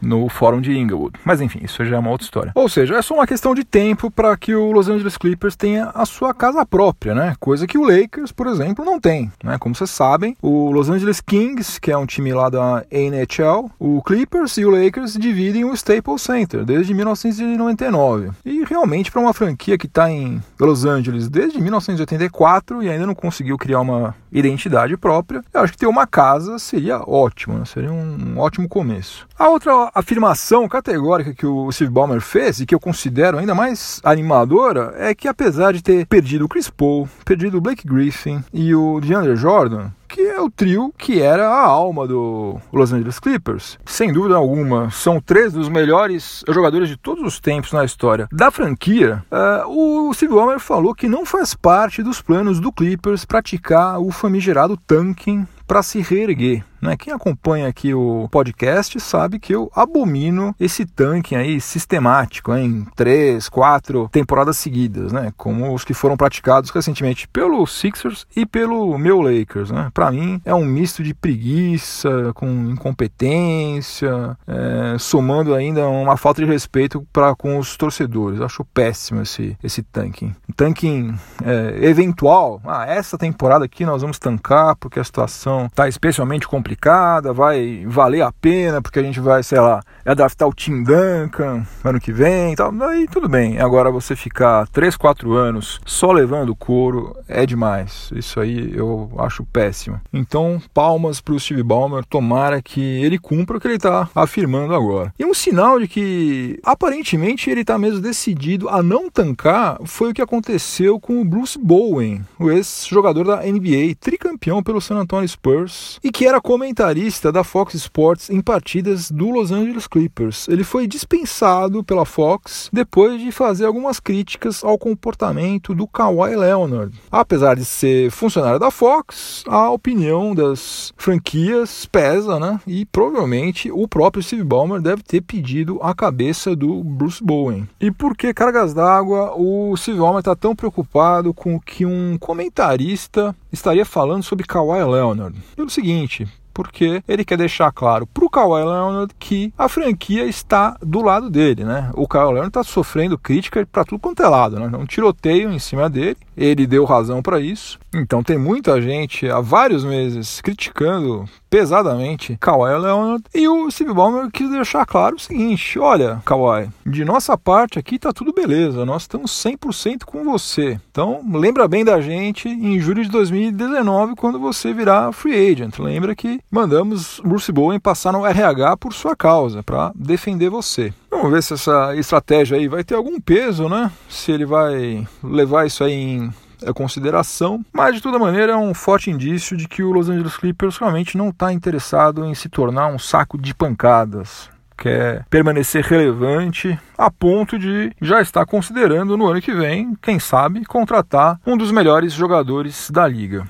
no 0.00 0.28
fórum 0.28 0.60
de 0.60 0.76
Inglewood. 0.76 1.18
Mas 1.24 1.40
enfim, 1.40 1.60
isso 1.62 1.84
já 1.84 1.96
é 1.96 1.98
uma 1.98 2.10
outra 2.10 2.24
história. 2.24 2.52
Ou 2.54 2.68
seja, 2.68 2.96
é 2.96 3.02
só 3.02 3.14
uma 3.14 3.26
questão 3.26 3.54
de 3.54 3.64
tempo 3.64 4.10
para 4.10 4.36
que 4.36 4.54
o 4.54 4.72
Los 4.72 4.88
Angeles 4.88 5.16
Clippers 5.16 5.56
tenha 5.56 5.90
a 5.94 6.04
sua 6.04 6.34
casa 6.34 6.64
própria, 6.64 7.14
né? 7.14 7.34
Coisa 7.38 7.66
que 7.66 7.78
o 7.78 7.82
Lakers, 7.82 8.32
por 8.32 8.46
exemplo, 8.46 8.84
não 8.84 9.00
tem, 9.00 9.30
né? 9.42 9.58
Como 9.58 9.74
vocês 9.74 9.90
sabem, 9.90 10.36
o 10.42 10.70
Los 10.70 10.88
Angeles 10.88 11.20
Kings, 11.20 11.80
que 11.80 11.90
é 11.90 11.96
um 11.96 12.06
time 12.06 12.32
lá 12.32 12.48
da 12.48 12.84
NHL, 12.90 13.70
o 13.78 14.02
Clippers 14.02 14.56
e 14.56 14.64
o 14.64 14.70
Lakers 14.70 15.14
dividem 15.14 15.64
o 15.64 15.74
Staples 15.74 16.22
Center 16.22 16.64
desde 16.64 16.94
1999. 16.94 18.30
E 18.44 18.64
realmente 18.64 19.10
para 19.10 19.20
uma 19.20 19.32
franquia 19.32 19.76
que 19.76 19.86
está 19.86 20.10
em 20.10 20.42
Los 20.58 20.84
Angeles 20.84 21.28
desde 21.28 21.60
1984 21.60 22.82
e 22.82 22.88
ainda 22.88 23.06
não 23.06 23.14
conseguiu 23.14 23.56
criar 23.58 23.80
uma 23.80 24.14
identidade 24.32 24.96
própria, 24.96 25.42
eu 25.52 25.60
acho 25.60 25.72
que 25.72 25.78
ter 25.78 25.86
uma 25.86 26.06
casa 26.06 26.58
seria 26.58 27.00
ótimo, 27.00 27.58
né? 27.58 27.64
seria 27.64 27.92
um, 27.92 28.38
ótimo 28.38 28.68
começo. 28.68 29.26
A 29.38 29.48
outra 29.48 29.90
afirmação 29.94 30.68
categórica 30.68 31.34
que 31.34 31.46
o 31.46 31.70
Steve 31.72 31.90
Ballmer 31.90 32.20
fez 32.20 32.60
e 32.60 32.66
que 32.66 32.74
eu 32.74 32.80
considero 32.80 33.38
ainda 33.38 33.54
mais 33.54 34.00
animadora 34.04 34.94
é 34.96 35.14
que 35.14 35.28
apesar 35.28 35.72
de 35.72 35.82
ter 35.82 36.06
perdido 36.06 36.44
o 36.44 36.48
Chris 36.48 36.70
Paul, 36.70 37.08
perdido 37.24 37.58
o 37.58 37.60
Blake 37.60 37.86
Griffin 37.86 38.44
e 38.52 38.74
o 38.74 39.00
DeAndre 39.00 39.36
Jordan, 39.36 39.90
que 40.10 40.20
é 40.22 40.40
o 40.40 40.50
trio 40.50 40.92
que 40.98 41.22
era 41.22 41.48
a 41.48 41.64
alma 41.64 42.06
do 42.06 42.60
Los 42.72 42.92
Angeles 42.92 43.20
Clippers. 43.20 43.78
Sem 43.86 44.12
dúvida 44.12 44.34
alguma, 44.34 44.90
são 44.90 45.20
três 45.20 45.52
dos 45.52 45.68
melhores 45.68 46.42
jogadores 46.48 46.88
de 46.88 46.96
todos 46.96 47.24
os 47.24 47.38
tempos 47.38 47.72
na 47.72 47.84
história 47.84 48.28
da 48.32 48.50
franquia. 48.50 49.24
Uh, 49.30 50.08
o 50.08 50.12
Steve 50.12 50.34
Ballmer 50.34 50.58
falou 50.58 50.94
que 50.94 51.08
não 51.08 51.24
faz 51.24 51.54
parte 51.54 52.02
dos 52.02 52.20
planos 52.20 52.58
do 52.58 52.72
Clippers 52.72 53.24
praticar 53.24 54.00
o 54.00 54.10
famigerado 54.10 54.76
tanking 54.76 55.46
para 55.66 55.82
se 55.82 56.00
reerguer. 56.00 56.64
Né? 56.80 56.96
Quem 56.96 57.12
acompanha 57.12 57.68
aqui 57.68 57.92
o 57.92 58.28
podcast 58.30 58.98
sabe 59.00 59.38
que 59.38 59.54
eu 59.54 59.70
abomino 59.74 60.54
esse 60.58 60.86
tanque 60.86 61.36
aí 61.36 61.60
sistemático 61.60 62.54
em 62.54 62.86
três, 62.96 63.48
quatro 63.48 64.08
temporadas 64.10 64.56
seguidas, 64.56 65.12
né? 65.12 65.32
como 65.36 65.74
os 65.74 65.84
que 65.84 65.94
foram 65.94 66.16
praticados 66.16 66.70
recentemente 66.70 67.28
pelo 67.28 67.66
Sixers 67.66 68.26
e 68.34 68.46
pelo 68.46 68.96
meu 68.98 69.20
Lakers. 69.20 69.70
Né? 69.70 69.90
Para 69.92 70.10
mim 70.10 70.40
é 70.44 70.54
um 70.54 70.64
misto 70.64 71.02
de 71.02 71.14
preguiça 71.14 72.32
com 72.34 72.46
incompetência, 72.70 74.36
é, 74.46 74.96
somando 74.98 75.54
ainda 75.54 75.86
uma 75.88 76.16
falta 76.16 76.42
de 76.42 76.50
respeito 76.50 77.06
para 77.12 77.34
com 77.34 77.58
os 77.58 77.76
torcedores. 77.76 78.40
acho 78.40 78.64
péssimo 78.64 79.22
esse, 79.22 79.56
esse 79.62 79.82
tanking. 79.82 80.34
Tanking 80.56 81.14
é, 81.44 81.86
eventual. 81.86 82.60
Ah, 82.64 82.86
essa 82.86 83.18
temporada 83.18 83.64
aqui 83.64 83.84
nós 83.84 84.02
vamos 84.02 84.18
tancar 84.18 84.76
porque 84.76 84.98
a 84.98 85.04
situação 85.04 85.66
está 85.66 85.88
especialmente 85.88 86.48
complicada 86.48 86.69
complicada, 86.70 87.32
vai 87.32 87.84
valer 87.86 88.22
a 88.22 88.32
pena, 88.32 88.80
porque 88.80 88.98
a 88.98 89.02
gente 89.02 89.18
vai, 89.18 89.42
sei 89.42 89.58
lá, 89.58 89.82
draftar 90.14 90.48
o 90.48 90.54
Tim 90.54 90.82
Duncan 90.82 91.66
ano 91.84 92.00
que 92.00 92.12
vem 92.12 92.52
e 92.52 92.56
tal. 92.56 92.72
Aí 92.82 93.06
tudo 93.08 93.28
bem. 93.28 93.58
Agora 93.58 93.90
você 93.90 94.14
ficar 94.14 94.66
3, 94.68 94.96
4 94.96 95.32
anos 95.34 95.80
só 95.84 96.12
levando 96.12 96.54
couro 96.54 97.16
é 97.28 97.44
demais. 97.44 98.10
Isso 98.14 98.40
aí 98.40 98.72
eu 98.74 99.10
acho 99.18 99.44
péssimo. 99.44 100.00
Então, 100.12 100.60
palmas 100.72 101.20
para 101.20 101.34
o 101.34 101.40
Steve 101.40 101.62
Ballmer. 101.62 102.04
Tomara 102.04 102.62
que 102.62 102.80
ele 102.80 103.18
cumpra 103.18 103.56
o 103.56 103.60
que 103.60 103.66
ele 103.66 103.76
está 103.76 104.08
afirmando 104.14 104.74
agora. 104.74 105.12
E 105.18 105.24
um 105.24 105.34
sinal 105.34 105.78
de 105.78 105.88
que 105.88 106.58
aparentemente 106.62 107.50
ele 107.50 107.62
está 107.62 107.78
mesmo 107.78 108.00
decidido 108.00 108.68
a 108.68 108.82
não 108.82 109.10
tancar 109.10 109.78
foi 109.84 110.10
o 110.10 110.14
que 110.14 110.22
aconteceu 110.22 111.00
com 111.00 111.20
o 111.20 111.24
Bruce 111.24 111.58
Bowen, 111.58 112.24
o 112.38 112.50
ex-jogador 112.50 113.24
da 113.24 113.42
NBA, 113.42 113.94
tricampeão 113.98 114.62
pelo 114.62 114.80
San 114.80 114.96
Antonio 114.96 115.28
Spurs 115.28 115.98
e 116.02 116.10
que 116.10 116.26
era 116.26 116.40
como 116.40 116.59
comentarista 116.60 117.32
da 117.32 117.42
Fox 117.42 117.72
Sports 117.72 118.28
em 118.28 118.42
partidas 118.42 119.10
do 119.10 119.30
Los 119.30 119.50
Angeles 119.50 119.86
Clippers. 119.86 120.46
Ele 120.46 120.62
foi 120.62 120.86
dispensado 120.86 121.82
pela 121.82 122.04
Fox 122.04 122.68
depois 122.70 123.18
de 123.18 123.32
fazer 123.32 123.64
algumas 123.64 123.98
críticas 123.98 124.62
ao 124.62 124.76
comportamento 124.76 125.74
do 125.74 125.86
Kawhi 125.86 126.36
Leonard. 126.36 126.94
Apesar 127.10 127.56
de 127.56 127.64
ser 127.64 128.10
funcionário 128.10 128.58
da 128.58 128.70
Fox, 128.70 129.42
a 129.48 129.70
opinião 129.70 130.34
das 130.34 130.92
franquias 130.98 131.86
pesa, 131.86 132.38
né? 132.38 132.60
E 132.66 132.84
provavelmente 132.84 133.72
o 133.72 133.88
próprio 133.88 134.22
Steve 134.22 134.44
Ballmer 134.44 134.82
deve 134.82 135.02
ter 135.02 135.22
pedido 135.22 135.78
a 135.80 135.94
cabeça 135.94 136.54
do 136.54 136.84
Bruce 136.84 137.24
Bowen. 137.24 137.66
E 137.80 137.90
por 137.90 138.14
que 138.14 138.34
cargas 138.34 138.74
d'água 138.74 139.32
o 139.34 139.74
Steve 139.78 139.98
Ballmer 139.98 140.18
está 140.18 140.36
tão 140.36 140.54
preocupado 140.54 141.32
com 141.32 141.54
o 141.54 141.60
que 141.60 141.86
um 141.86 142.18
comentarista 142.18 143.34
estaria 143.50 143.86
falando 143.86 144.22
sobre 144.22 144.46
Kawhi 144.46 144.84
Leonard? 144.84 145.34
Pelo 145.56 145.70
seguinte, 145.70 146.28
porque 146.60 147.02
ele 147.08 147.24
quer 147.24 147.38
deixar 147.38 147.72
claro 147.72 148.06
para 148.06 148.22
o 148.22 148.28
Kawhi 148.28 148.62
Leonard 148.62 149.14
que 149.18 149.50
a 149.56 149.66
franquia 149.66 150.26
está 150.26 150.76
do 150.82 151.00
lado 151.00 151.30
dele, 151.30 151.64
né? 151.64 151.90
O 151.94 152.06
Kawhi 152.06 152.34
Leonard 152.34 152.48
está 152.48 152.62
sofrendo 152.62 153.16
crítica 153.16 153.66
para 153.72 153.82
tudo 153.82 153.98
quanto 153.98 154.22
é 154.22 154.28
lado, 154.28 154.60
né? 154.60 154.76
Um 154.76 154.84
tiroteio 154.84 155.50
em 155.50 155.58
cima 155.58 155.88
dele, 155.88 156.18
ele 156.36 156.66
deu 156.66 156.84
razão 156.84 157.22
para 157.22 157.40
isso. 157.40 157.78
Então 157.94 158.22
tem 158.22 158.36
muita 158.36 158.80
gente 158.80 159.28
há 159.28 159.40
vários 159.40 159.84
meses 159.84 160.42
criticando 160.42 161.24
pesadamente 161.48 162.36
Kawhi 162.38 162.78
Leonard 162.78 163.24
e 163.34 163.48
o 163.48 163.68
Steve 163.70 163.92
Ballmer 163.92 164.30
quis 164.30 164.48
deixar 164.50 164.86
claro 164.86 165.16
o 165.16 165.18
seguinte: 165.18 165.78
olha, 165.78 166.22
Kawhi, 166.24 166.68
de 166.86 167.04
nossa 167.04 167.36
parte 167.36 167.78
aqui 167.78 167.98
tá 167.98 168.12
tudo 168.12 168.32
beleza, 168.32 168.86
nós 168.86 169.02
estamos 169.02 169.32
100% 169.32 170.04
com 170.04 170.24
você. 170.24 170.78
Então 170.90 171.20
lembra 171.32 171.66
bem 171.66 171.84
da 171.84 172.00
gente 172.00 172.48
em 172.48 172.78
julho 172.78 173.02
de 173.02 173.10
2019 173.10 174.14
quando 174.14 174.38
você 174.38 174.72
virar 174.72 175.12
free 175.12 175.50
agent. 175.50 175.78
Lembra 175.78 176.14
que 176.14 176.40
mandamos 176.50 177.20
Bruce 177.24 177.52
Bowen 177.52 177.78
passar 177.78 178.12
no 178.12 178.26
RH 178.26 178.76
por 178.76 178.92
sua 178.92 179.14
causa 179.14 179.62
para 179.62 179.92
defender 179.94 180.50
você. 180.50 180.92
Vamos 181.10 181.30
ver 181.30 181.42
se 181.42 181.54
essa 181.54 181.94
estratégia 181.96 182.56
aí 182.56 182.68
vai 182.68 182.82
ter 182.82 182.94
algum 182.94 183.20
peso, 183.20 183.68
né? 183.68 183.90
Se 184.08 184.32
ele 184.32 184.44
vai 184.44 185.06
levar 185.22 185.66
isso 185.66 185.84
aí 185.84 185.92
em 185.92 186.32
é 186.62 186.72
consideração, 186.74 187.64
mas 187.72 187.94
de 187.94 188.02
toda 188.02 188.18
maneira 188.18 188.52
é 188.52 188.56
um 188.56 188.74
forte 188.74 189.10
indício 189.10 189.56
de 189.56 189.66
que 189.66 189.82
o 189.82 189.92
Los 189.92 190.10
Angeles 190.10 190.36
Clippers 190.36 190.76
realmente 190.76 191.16
não 191.16 191.30
está 191.30 191.52
interessado 191.52 192.24
em 192.24 192.34
se 192.34 192.50
tornar 192.50 192.88
um 192.88 192.98
saco 192.98 193.38
de 193.38 193.54
pancadas. 193.54 194.50
Quer 194.76 195.26
permanecer 195.28 195.84
relevante 195.84 196.78
a 196.96 197.10
ponto 197.10 197.58
de 197.58 197.92
já 198.00 198.20
estar 198.20 198.46
considerando 198.46 199.16
no 199.16 199.26
ano 199.26 199.40
que 199.40 199.52
vem, 199.52 199.94
quem 200.00 200.18
sabe, 200.18 200.64
contratar 200.64 201.38
um 201.46 201.56
dos 201.56 201.70
melhores 201.70 202.12
jogadores 202.12 202.90
da 202.90 203.06
liga. 203.06 203.46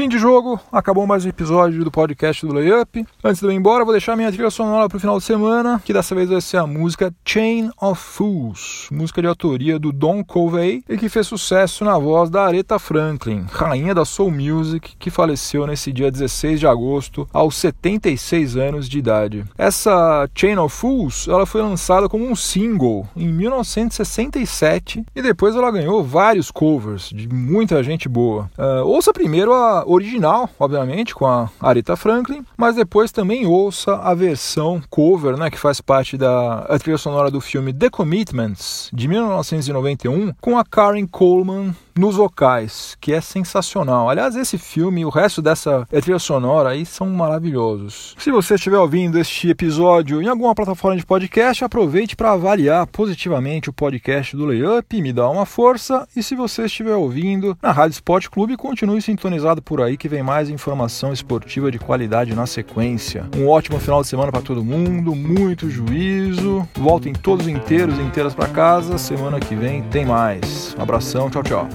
Fim 0.00 0.08
de 0.08 0.16
jogo, 0.16 0.58
acabou 0.72 1.06
mais 1.06 1.26
um 1.26 1.28
episódio 1.28 1.84
do 1.84 1.90
podcast 1.90 2.46
do 2.46 2.54
Layup. 2.54 3.06
Antes 3.22 3.38
de 3.38 3.46
eu 3.46 3.52
ir 3.52 3.56
embora, 3.56 3.84
vou 3.84 3.92
deixar 3.92 4.16
minha 4.16 4.32
trilha 4.32 4.48
sonora 4.48 4.88
para 4.88 4.96
o 4.96 5.00
final 5.00 5.18
de 5.18 5.24
semana, 5.24 5.78
que 5.84 5.92
dessa 5.92 6.14
vez 6.14 6.30
vai 6.30 6.40
ser 6.40 6.56
a 6.56 6.66
música 6.66 7.12
Chain 7.22 7.68
of 7.78 8.00
Fools, 8.02 8.88
música 8.90 9.20
de 9.20 9.28
autoria 9.28 9.78
do 9.78 9.92
Don 9.92 10.24
Covey 10.24 10.82
e 10.88 10.96
que 10.96 11.10
fez 11.10 11.26
sucesso 11.26 11.84
na 11.84 11.98
voz 11.98 12.30
da 12.30 12.46
Aretha 12.46 12.78
Franklin, 12.78 13.44
rainha 13.50 13.94
da 13.94 14.06
soul 14.06 14.30
music, 14.30 14.96
que 14.98 15.10
faleceu 15.10 15.66
nesse 15.66 15.92
dia 15.92 16.10
16 16.10 16.60
de 16.60 16.66
agosto, 16.66 17.28
aos 17.30 17.56
76 17.56 18.56
anos 18.56 18.88
de 18.88 18.98
idade. 18.98 19.44
Essa 19.58 20.26
Chain 20.34 20.56
of 20.56 20.74
Fools, 20.74 21.28
ela 21.28 21.44
foi 21.44 21.60
lançada 21.60 22.08
como 22.08 22.24
um 22.24 22.34
single 22.34 23.06
em 23.14 23.28
1967 23.28 25.04
e 25.14 25.20
depois 25.20 25.54
ela 25.54 25.70
ganhou 25.70 26.02
vários 26.02 26.50
covers 26.50 27.10
de 27.10 27.28
muita 27.28 27.82
gente 27.82 28.08
boa. 28.08 28.50
Uh, 28.56 28.86
ouça 28.86 29.12
primeiro 29.12 29.52
a 29.52 29.89
original, 29.92 30.48
obviamente, 30.58 31.14
com 31.14 31.26
a 31.26 31.50
Aretha 31.60 31.96
Franklin, 31.96 32.44
mas 32.56 32.76
depois 32.76 33.10
também 33.10 33.46
ouça 33.46 33.96
a 33.96 34.14
versão 34.14 34.80
cover, 34.88 35.36
né, 35.36 35.50
que 35.50 35.58
faz 35.58 35.80
parte 35.80 36.16
da 36.16 36.66
trilha 36.78 36.98
sonora 36.98 37.30
do 37.30 37.40
filme 37.40 37.72
The 37.72 37.90
Commitments, 37.90 38.90
de 38.92 39.08
1991, 39.08 40.32
com 40.40 40.58
a 40.58 40.64
Karen 40.64 41.06
Coleman 41.06 41.74
nos 42.00 42.16
vocais, 42.16 42.96
que 43.00 43.12
é 43.12 43.20
sensacional. 43.20 44.08
Aliás, 44.08 44.34
esse 44.34 44.56
filme 44.56 45.02
e 45.02 45.04
o 45.04 45.10
resto 45.10 45.42
dessa 45.42 45.86
trilha 45.90 46.18
sonora 46.18 46.70
aí 46.70 46.86
são 46.86 47.08
maravilhosos. 47.08 48.14
Se 48.18 48.30
você 48.30 48.54
estiver 48.54 48.78
ouvindo 48.78 49.18
este 49.18 49.50
episódio 49.50 50.22
em 50.22 50.28
alguma 50.28 50.54
plataforma 50.54 50.96
de 50.96 51.04
podcast, 51.04 51.62
aproveite 51.62 52.16
para 52.16 52.32
avaliar 52.32 52.86
positivamente 52.86 53.68
o 53.68 53.72
podcast 53.72 54.34
do 54.34 54.46
Layup, 54.46 55.02
me 55.02 55.12
dá 55.12 55.28
uma 55.28 55.44
força. 55.44 56.08
E 56.16 56.22
se 56.22 56.34
você 56.34 56.64
estiver 56.64 56.94
ouvindo 56.94 57.56
na 57.60 57.72
Rádio 57.72 57.94
Sport 57.94 58.28
Clube, 58.28 58.56
continue 58.56 59.02
sintonizado 59.02 59.60
por 59.70 59.80
aí 59.80 59.96
que 59.96 60.08
vem 60.08 60.20
mais 60.20 60.50
informação 60.50 61.12
esportiva 61.12 61.70
de 61.70 61.78
qualidade 61.78 62.34
na 62.34 62.44
sequência. 62.44 63.24
Um 63.36 63.46
ótimo 63.46 63.78
final 63.78 64.02
de 64.02 64.08
semana 64.08 64.32
para 64.32 64.42
todo 64.42 64.64
mundo, 64.64 65.14
muito 65.14 65.70
juízo. 65.70 66.68
Voltem 66.74 67.12
todos 67.12 67.46
inteiros 67.46 67.96
e 67.96 68.02
inteiras 68.02 68.34
para 68.34 68.48
casa. 68.48 68.98
Semana 68.98 69.38
que 69.38 69.54
vem 69.54 69.84
tem 69.84 70.04
mais. 70.04 70.74
Um 70.76 70.82
abração, 70.82 71.30
tchau, 71.30 71.44
tchau. 71.44 71.68